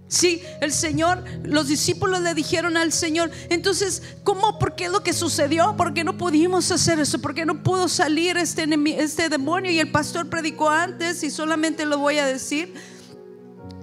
Sí, 0.10 0.42
el 0.60 0.72
Señor, 0.72 1.24
los 1.44 1.68
discípulos 1.68 2.22
le 2.22 2.34
dijeron 2.34 2.78
al 2.78 2.92
Señor, 2.92 3.30
entonces, 3.50 4.02
¿cómo? 4.24 4.58
¿Por 4.58 4.76
qué 4.76 4.90
lo 4.90 5.04
que 5.04 5.14
sucedió? 5.14 5.78
¿Por 5.78 5.94
qué 5.94 6.04
no 6.04 6.18
pudimos 6.18 6.72
hacer 6.72 7.00
eso? 7.00 7.22
¿Por 7.22 7.36
qué 7.36 7.46
no 7.46 7.62
pudo 7.62 7.88
salir 7.88 8.36
este, 8.36 8.68
este 8.98 9.30
demonio? 9.30 9.70
Y 9.70 9.78
el 9.78 9.92
pastor 9.92 10.28
predicó 10.28 10.72
antes 10.72 11.22
y 11.24 11.30
solamente 11.30 11.86
lo 11.86 12.00
voy 12.00 12.18
a 12.18 12.26
decir. 12.26 12.74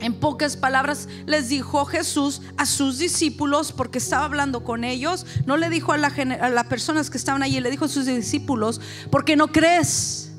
En 0.06 0.14
pocas 0.14 0.56
palabras 0.56 1.08
les 1.26 1.48
dijo 1.48 1.84
Jesús 1.84 2.40
a 2.56 2.64
sus 2.64 2.98
discípulos, 2.98 3.72
porque 3.72 3.98
estaba 3.98 4.24
hablando 4.24 4.62
con 4.62 4.84
ellos, 4.84 5.26
no 5.46 5.56
le 5.56 5.68
dijo 5.68 5.90
a, 5.90 5.98
las 5.98 6.66
personas 6.68 7.10
que 7.10 7.18
estaban 7.18 7.42
allí, 7.42 7.58
le 7.58 7.72
dijo 7.72 7.86
a 7.86 7.88
sus 7.88 8.06
discípulos, 8.06 8.80
porque 9.10 9.34
no 9.34 9.48
crees. 9.48 10.30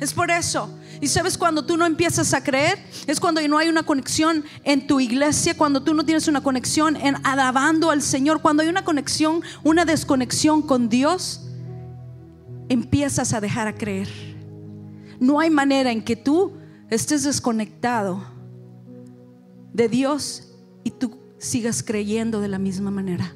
Es 0.00 0.12
por 0.12 0.32
eso. 0.32 0.68
Y 1.00 1.06
sabes 1.06 1.38
cuando 1.38 1.64
tú 1.64 1.76
no 1.76 1.86
empiezas 1.86 2.34
a 2.34 2.42
creer, 2.42 2.84
es 3.06 3.20
cuando 3.20 3.40
no 3.46 3.56
hay 3.56 3.68
una 3.68 3.84
conexión 3.84 4.44
en 4.64 4.88
tu 4.88 4.98
iglesia, 4.98 5.56
cuando 5.56 5.84
tú 5.84 5.94
no 5.94 6.04
tienes 6.04 6.26
una 6.26 6.40
conexión 6.40 6.96
en 6.96 7.14
alabando 7.22 7.92
al 7.92 8.02
Señor, 8.02 8.42
cuando 8.42 8.64
hay 8.64 8.68
una 8.68 8.82
conexión, 8.82 9.42
una 9.62 9.84
desconexión 9.84 10.60
con 10.60 10.88
Dios, 10.88 11.42
empiezas 12.68 13.32
a 13.32 13.40
dejar 13.40 13.68
a 13.68 13.76
creer. 13.76 14.08
No 15.20 15.38
hay 15.38 15.50
manera 15.50 15.92
en 15.92 16.02
que 16.02 16.16
tú 16.16 16.63
estés 16.94 17.24
desconectado 17.24 18.24
de 19.72 19.88
Dios 19.88 20.48
y 20.84 20.90
tú 20.90 21.18
sigas 21.38 21.82
creyendo 21.82 22.40
de 22.40 22.48
la 22.48 22.58
misma 22.58 22.90
manera. 22.90 23.34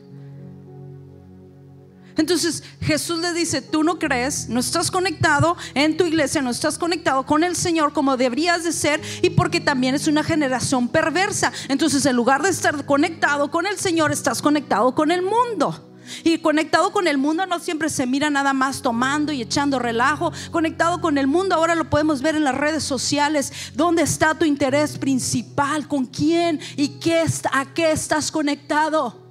Entonces 2.16 2.64
Jesús 2.81 3.21
le 3.21 3.33
dice, 3.33 3.62
tú 3.62 3.85
no 3.85 3.99
crees, 3.99 4.49
no 4.49 4.59
estás 4.59 4.90
conectado 4.90 5.57
en 5.75 5.97
tu 5.97 6.05
iglesia, 6.05 6.42
no 6.42 6.51
estás 6.51 6.77
conectado 6.77 7.25
con 7.25 7.44
el 7.44 7.55
Señor 7.55 7.92
como 7.92 8.16
deberías 8.16 8.64
de 8.64 8.73
ser 8.73 9.01
y 9.23 9.31
porque 9.31 9.61
también 9.61 9.94
es 9.94 10.09
una 10.09 10.25
generación 10.25 10.88
perversa. 10.88 11.53
Entonces 11.68 12.05
en 12.07 12.16
lugar 12.16 12.42
de 12.42 12.51
estar 12.51 12.85
conectado 12.85 13.53
con 13.53 13.66
el 13.66 13.79
Señor, 13.79 14.11
estás 14.11 14.42
conectado 14.42 14.97
con 14.97 15.12
el 15.12 15.23
mundo. 15.23 15.88
Y 16.25 16.38
conectado 16.38 16.92
con 16.92 17.07
el 17.07 17.18
mundo 17.18 17.47
no 17.47 17.59
siempre 17.59 17.88
se 17.88 18.07
mira 18.07 18.31
nada 18.31 18.53
más 18.53 18.83
tomando 18.83 19.33
y 19.33 19.42
echando 19.42 19.79
relajo. 19.79 20.33
Conectado 20.51 21.01
con 21.01 21.18
el 21.18 21.27
mundo 21.27 21.55
ahora 21.55 21.75
lo 21.75 21.88
podemos 21.90 22.23
ver 22.23 22.37
en 22.37 22.44
las 22.44 22.55
redes 22.55 22.85
sociales. 22.85 23.53
¿Dónde 23.75 24.03
está 24.03 24.35
tu 24.35 24.44
interés 24.44 24.99
principal? 24.99 25.87
¿Con 25.88 26.07
quién? 26.07 26.61
¿Y 26.77 26.99
qué, 27.01 27.25
a 27.53 27.66
qué 27.75 27.92
estás 27.92 28.31
conectado? 28.31 29.28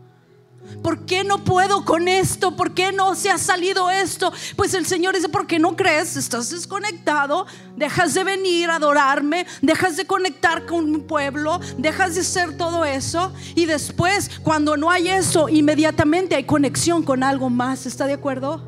¿Por 0.82 1.06
qué 1.06 1.23
no 1.23 1.43
puedo 1.43 1.84
con 1.84 2.08
esto? 2.08 2.56
¿Por 2.56 2.73
qué 2.73 2.91
no 2.91 3.15
se 3.15 3.30
ha 3.30 3.38
salido 3.38 3.89
esto? 3.89 4.32
Pues 4.56 4.73
el 4.73 4.86
Señor 4.86 5.15
dice, 5.15 5.30
porque 5.30 5.60
no 5.60 5.75
crees, 5.75 6.15
estás 6.15 6.49
desconectado, 6.49 7.45
dejas 7.75 8.13
de 8.13 8.23
venir 8.23 8.69
a 8.69 8.75
adorarme, 8.75 9.45
dejas 9.62 9.97
de 9.97 10.06
conectar 10.06 10.65
con 10.65 10.91
mi 10.91 10.99
pueblo, 10.99 11.60
dejas 11.77 12.15
de 12.15 12.21
hacer 12.21 12.58
todo 12.58 12.86
eso 12.86 13.34
y 13.56 13.65
después 13.65 14.30
cuando 14.43 14.77
no 14.77 14.89
hay 14.89 15.10
eso, 15.10 15.49
inmediatamente 15.49 16.36
hay 16.36 16.45
conexión 16.45 17.03
con 17.03 17.23
algo 17.23 17.49
más. 17.49 17.86
¿Está 17.86 18.06
de 18.06 18.13
acuerdo? 18.13 18.63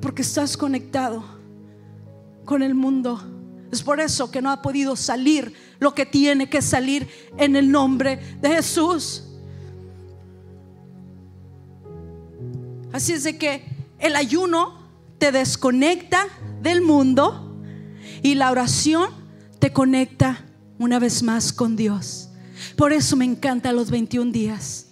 Porque 0.00 0.22
estás 0.22 0.56
conectado 0.56 1.24
con 2.44 2.62
el 2.62 2.74
mundo. 2.74 3.22
Es 3.70 3.82
por 3.82 4.00
eso 4.00 4.30
que 4.30 4.42
no 4.42 4.50
ha 4.50 4.60
podido 4.60 4.96
salir 4.96 5.54
lo 5.78 5.94
que 5.94 6.04
tiene 6.04 6.50
que 6.50 6.60
salir 6.60 7.08
en 7.38 7.56
el 7.56 7.70
nombre 7.70 8.18
de 8.40 8.50
Jesús. 8.50 9.31
Así 12.92 13.12
es 13.12 13.24
de 13.24 13.38
que 13.38 13.64
el 13.98 14.16
ayuno 14.16 14.78
te 15.18 15.32
desconecta 15.32 16.26
del 16.62 16.82
mundo 16.82 17.62
y 18.22 18.34
la 18.34 18.50
oración 18.50 19.10
te 19.58 19.72
conecta 19.72 20.44
una 20.78 20.98
vez 20.98 21.22
más 21.22 21.52
con 21.52 21.76
Dios. 21.76 22.28
Por 22.76 22.92
eso 22.92 23.16
me 23.16 23.24
encantan 23.24 23.76
los 23.76 23.90
21 23.90 24.32
días. 24.32 24.86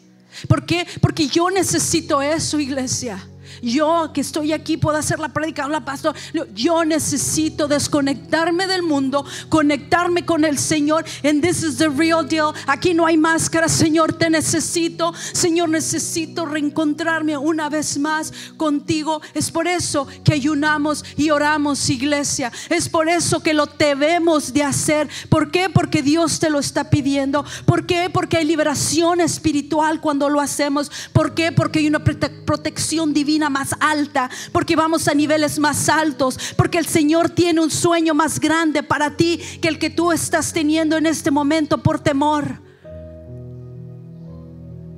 ¿Por 0.48 0.64
qué? 0.64 0.86
Porque 1.00 1.28
yo 1.28 1.50
necesito 1.50 2.22
eso, 2.22 2.58
iglesia. 2.58 3.29
Yo 3.62 4.10
que 4.12 4.20
estoy 4.20 4.52
aquí 4.52 4.76
puedo 4.76 4.96
hacer 4.96 5.18
la 5.18 5.28
prédica, 5.28 5.66
hola 5.66 5.84
pastor. 5.84 6.14
Yo 6.54 6.84
necesito 6.84 7.68
desconectarme 7.68 8.66
del 8.66 8.82
mundo, 8.82 9.24
conectarme 9.48 10.24
con 10.24 10.44
el 10.44 10.58
Señor. 10.58 11.04
And 11.24 11.42
this 11.42 11.62
is 11.62 11.76
the 11.76 11.88
real 11.88 12.26
deal. 12.26 12.52
Aquí 12.66 12.94
no 12.94 13.06
hay 13.06 13.16
máscara, 13.16 13.68
Señor, 13.68 14.12
te 14.12 14.30
necesito. 14.30 15.12
Señor, 15.32 15.68
necesito 15.68 16.46
reencontrarme 16.46 17.36
una 17.36 17.68
vez 17.68 17.98
más 17.98 18.32
contigo. 18.56 19.20
Es 19.34 19.50
por 19.50 19.66
eso 19.66 20.06
que 20.24 20.34
ayunamos 20.34 21.04
y 21.16 21.30
oramos, 21.30 21.88
iglesia. 21.90 22.52
Es 22.68 22.88
por 22.88 23.08
eso 23.08 23.42
que 23.42 23.54
lo 23.54 23.66
debemos 23.66 24.52
de 24.52 24.62
hacer. 24.62 25.08
¿Por 25.28 25.50
qué? 25.50 25.68
Porque 25.68 26.02
Dios 26.02 26.38
te 26.38 26.50
lo 26.50 26.58
está 26.58 26.90
pidiendo. 26.90 27.44
¿Por 27.64 27.86
qué? 27.86 28.10
Porque 28.10 28.36
hay 28.36 28.44
liberación 28.44 29.20
espiritual 29.20 30.00
cuando 30.00 30.28
lo 30.28 30.40
hacemos. 30.40 30.90
¿Por 31.12 31.34
qué? 31.34 31.52
Porque 31.52 31.80
hay 31.80 31.88
una 31.88 32.02
protección 32.04 33.12
divina 33.12 33.39
más 33.48 33.74
alta, 33.80 34.28
porque 34.52 34.76
vamos 34.76 35.08
a 35.08 35.14
niveles 35.14 35.58
más 35.58 35.88
altos, 35.88 36.38
porque 36.56 36.78
el 36.78 36.86
Señor 36.86 37.30
tiene 37.30 37.60
un 37.60 37.70
sueño 37.70 38.12
más 38.12 38.40
grande 38.40 38.82
para 38.82 39.16
ti 39.16 39.40
que 39.62 39.68
el 39.68 39.78
que 39.78 39.88
tú 39.88 40.12
estás 40.12 40.52
teniendo 40.52 40.96
en 40.96 41.06
este 41.06 41.30
momento 41.30 41.82
por 41.82 42.00
temor. 42.00 42.60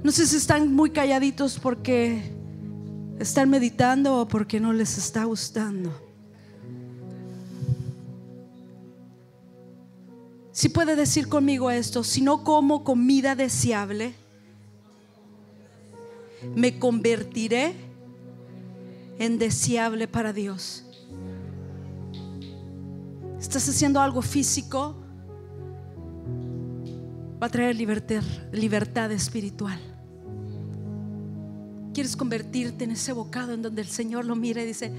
No 0.03 0.11
sé 0.11 0.27
si 0.27 0.37
están 0.37 0.75
muy 0.75 0.91
calladitos 0.91 1.61
porque 1.61 2.33
están 3.21 3.51
meditando 3.51 4.17
o 4.17 4.27
porque 4.27 4.59
no 4.59 4.73
les 4.73 4.99
está 4.99 5.25
gustando. 5.25 5.93
Si 10.51 10.69
puede 10.69 10.97
decir 10.97 11.29
conmigo 11.29 11.71
esto, 11.71 12.05
si 12.05 12.21
no 12.21 12.45
como 12.45 12.85
comida 12.85 13.35
deseable, 13.35 14.15
me 16.55 16.79
convertiré 16.79 17.75
en 19.19 19.39
deseable 19.39 20.09
para 20.09 20.33
Dios. 20.33 20.85
Estás 23.39 23.69
haciendo 23.69 24.01
algo 24.01 24.23
físico, 24.23 24.97
va 27.43 27.47
a 27.47 27.51
traer 27.51 27.75
libertad, 27.75 28.23
libertad 28.53 29.11
espiritual. 29.13 29.79
Quieres 31.93 32.17
convertirte 32.17 32.85
en 32.85 32.93
ese 32.93 33.13
bocado 33.13 33.53
en 33.53 33.63
donde 33.63 33.83
el 33.83 33.89
Señor 33.89 34.25
lo 34.25 34.37
mira 34.37 34.63
y 34.63 34.67
dice, 34.67 34.93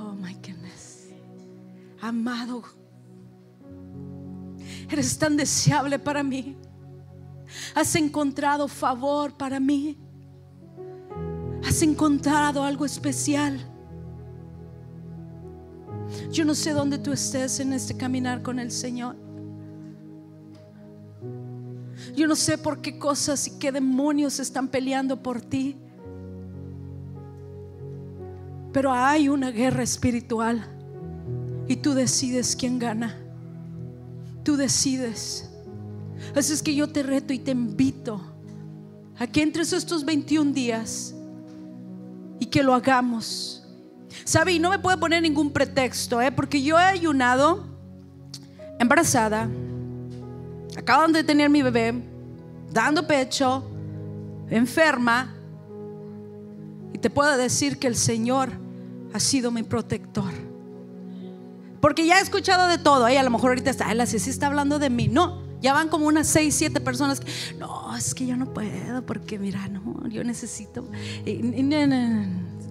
oh 0.00 0.14
my 0.14 0.34
goodness, 0.34 1.08
amado, 2.00 2.62
eres 4.90 5.16
tan 5.18 5.36
deseable 5.36 5.98
para 5.98 6.22
mí. 6.22 6.56
Has 7.74 7.94
encontrado 7.96 8.66
favor 8.66 9.36
para 9.36 9.60
mí. 9.60 9.98
Has 11.70 11.82
encontrado 11.82 12.64
algo 12.64 12.84
especial. 12.84 13.60
Yo 16.32 16.44
no 16.44 16.52
sé 16.52 16.72
dónde 16.72 16.98
tú 16.98 17.12
estés 17.12 17.60
en 17.60 17.72
este 17.72 17.96
caminar 17.96 18.42
con 18.42 18.58
el 18.58 18.72
Señor. 18.72 19.14
Yo 22.16 22.26
no 22.26 22.34
sé 22.34 22.58
por 22.58 22.80
qué 22.80 22.98
cosas 22.98 23.46
y 23.46 23.58
qué 23.60 23.70
demonios 23.70 24.40
están 24.40 24.66
peleando 24.66 25.22
por 25.22 25.40
ti. 25.40 25.76
Pero 28.72 28.90
hay 28.90 29.28
una 29.28 29.52
guerra 29.52 29.84
espiritual 29.84 30.66
y 31.68 31.76
tú 31.76 31.94
decides 31.94 32.56
quién 32.56 32.80
gana. 32.80 33.16
Tú 34.42 34.56
decides. 34.56 35.48
Así 36.34 36.52
es 36.52 36.64
que 36.64 36.74
yo 36.74 36.88
te 36.88 37.04
reto 37.04 37.32
y 37.32 37.38
te 37.38 37.52
invito 37.52 38.20
a 39.20 39.28
que 39.28 39.40
entres 39.40 39.72
estos 39.72 40.04
21 40.04 40.50
días 40.50 41.14
y 42.40 42.46
que 42.46 42.64
lo 42.64 42.74
hagamos. 42.74 43.62
¿Sabe? 44.24 44.54
Y 44.54 44.58
no 44.58 44.70
me 44.70 44.78
puede 44.80 44.96
poner 44.96 45.22
ningún 45.22 45.52
pretexto, 45.52 46.20
¿eh? 46.20 46.32
porque 46.32 46.62
yo 46.62 46.78
he 46.78 46.82
ayunado 46.82 47.64
embarazada, 48.80 49.48
acaban 50.76 51.12
de 51.12 51.22
tener 51.22 51.48
mi 51.50 51.62
bebé, 51.62 51.94
dando 52.72 53.06
pecho, 53.06 53.64
enferma, 54.48 55.34
y 56.92 56.98
te 56.98 57.10
puedo 57.10 57.36
decir 57.36 57.78
que 57.78 57.86
el 57.86 57.96
Señor 57.96 58.50
ha 59.12 59.20
sido 59.20 59.50
mi 59.50 59.62
protector. 59.62 60.32
Porque 61.80 62.06
ya 62.06 62.18
he 62.18 62.22
escuchado 62.22 62.68
de 62.68 62.78
todo, 62.78 63.06
¿eh? 63.08 63.18
a 63.18 63.22
lo 63.22 63.30
mejor 63.30 63.50
ahorita 63.50 63.70
está, 63.70 63.92
la 63.94 64.06
sí 64.06 64.16
está 64.16 64.48
hablando 64.48 64.78
de 64.78 64.90
mí. 64.90 65.08
No, 65.08 65.42
ya 65.60 65.72
van 65.72 65.88
como 65.88 66.06
unas 66.06 66.26
6, 66.28 66.54
7 66.54 66.80
personas 66.80 67.20
que, 67.20 67.30
no, 67.58 67.94
es 67.96 68.14
que 68.14 68.26
yo 68.26 68.36
no 68.36 68.52
puedo, 68.52 69.04
porque 69.04 69.38
mira, 69.38 69.68
no, 69.68 70.06
yo 70.08 70.24
necesito. 70.24 70.88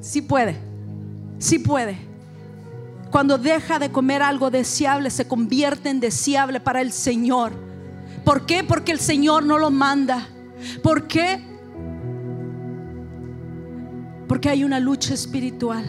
Sí 0.01 0.21
puede, 0.21 0.57
sí 1.37 1.59
puede. 1.59 1.97
Cuando 3.11 3.37
deja 3.37 3.79
de 3.79 3.91
comer 3.91 4.21
algo 4.21 4.51
deseable, 4.51 5.09
se 5.09 5.27
convierte 5.27 5.89
en 5.89 5.99
deseable 5.99 6.59
para 6.59 6.81
el 6.81 6.91
Señor. 6.91 7.53
¿Por 8.23 8.45
qué? 8.45 8.63
Porque 8.63 8.91
el 8.91 8.99
Señor 8.99 9.43
no 9.43 9.57
lo 9.57 9.71
manda. 9.71 10.27
¿Por 10.83 11.07
qué? 11.07 11.43
Porque 14.27 14.49
hay 14.49 14.63
una 14.63 14.79
lucha 14.79 15.13
espiritual. 15.13 15.85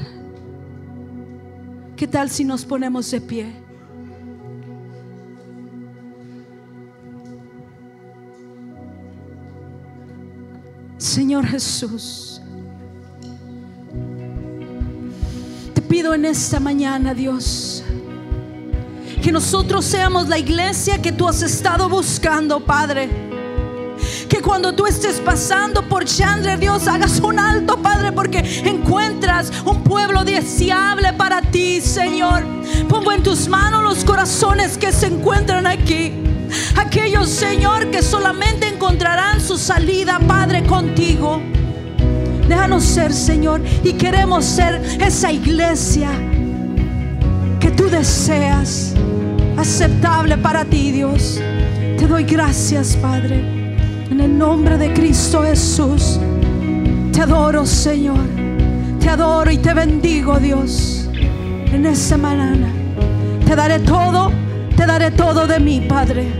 ¿Qué 1.96 2.06
tal 2.06 2.30
si 2.30 2.44
nos 2.44 2.64
ponemos 2.64 3.10
de 3.10 3.20
pie? 3.20 3.69
Señor 11.00 11.46
Jesús, 11.46 12.42
te 15.72 15.80
pido 15.80 16.12
en 16.12 16.26
esta 16.26 16.60
mañana, 16.60 17.14
Dios, 17.14 17.82
que 19.22 19.32
nosotros 19.32 19.86
seamos 19.86 20.28
la 20.28 20.36
iglesia 20.36 21.00
que 21.00 21.10
tú 21.10 21.26
has 21.26 21.40
estado 21.40 21.88
buscando, 21.88 22.60
Padre. 22.60 23.08
Que 24.28 24.42
cuando 24.42 24.74
tú 24.74 24.86
estés 24.86 25.20
pasando 25.20 25.88
por 25.88 26.04
Chandler, 26.04 26.58
Dios, 26.58 26.86
hagas 26.86 27.18
un 27.20 27.38
alto, 27.38 27.78
Padre, 27.78 28.12
porque 28.12 28.62
encuentras 28.66 29.50
un 29.64 29.82
pueblo 29.82 30.22
deseable 30.22 31.14
para 31.14 31.40
ti, 31.40 31.80
Señor. 31.80 32.44
Pongo 32.90 33.10
en 33.10 33.22
tus 33.22 33.48
manos 33.48 33.82
los 33.82 34.04
corazones 34.04 34.76
que 34.76 34.92
se 34.92 35.06
encuentran 35.06 35.66
aquí. 35.66 36.12
Aquellos, 36.76 37.30
Señor, 37.30 37.90
que 37.90 38.02
solamente 38.02 38.69
encontrarán 38.80 39.42
su 39.42 39.58
salida, 39.58 40.18
Padre, 40.26 40.64
contigo. 40.64 41.38
Déjanos 42.48 42.82
ser, 42.82 43.12
Señor, 43.12 43.60
y 43.84 43.92
queremos 43.92 44.42
ser 44.42 44.80
esa 44.98 45.30
iglesia 45.30 46.08
que 47.60 47.70
tú 47.72 47.90
deseas, 47.90 48.94
aceptable 49.58 50.38
para 50.38 50.64
ti, 50.64 50.92
Dios. 50.92 51.38
Te 51.98 52.06
doy 52.06 52.24
gracias, 52.24 52.96
Padre, 52.96 53.44
en 54.10 54.18
el 54.18 54.38
nombre 54.38 54.78
de 54.78 54.94
Cristo 54.94 55.42
Jesús. 55.42 56.18
Te 57.12 57.20
adoro, 57.20 57.66
Señor. 57.66 58.24
Te 58.98 59.10
adoro 59.10 59.50
y 59.50 59.58
te 59.58 59.74
bendigo, 59.74 60.38
Dios, 60.38 61.06
en 61.70 61.84
esta 61.84 62.16
mañana. 62.16 62.72
Te 63.44 63.54
daré 63.54 63.78
todo, 63.80 64.32
te 64.74 64.86
daré 64.86 65.10
todo 65.10 65.46
de 65.46 65.60
mí, 65.60 65.82
Padre 65.86 66.39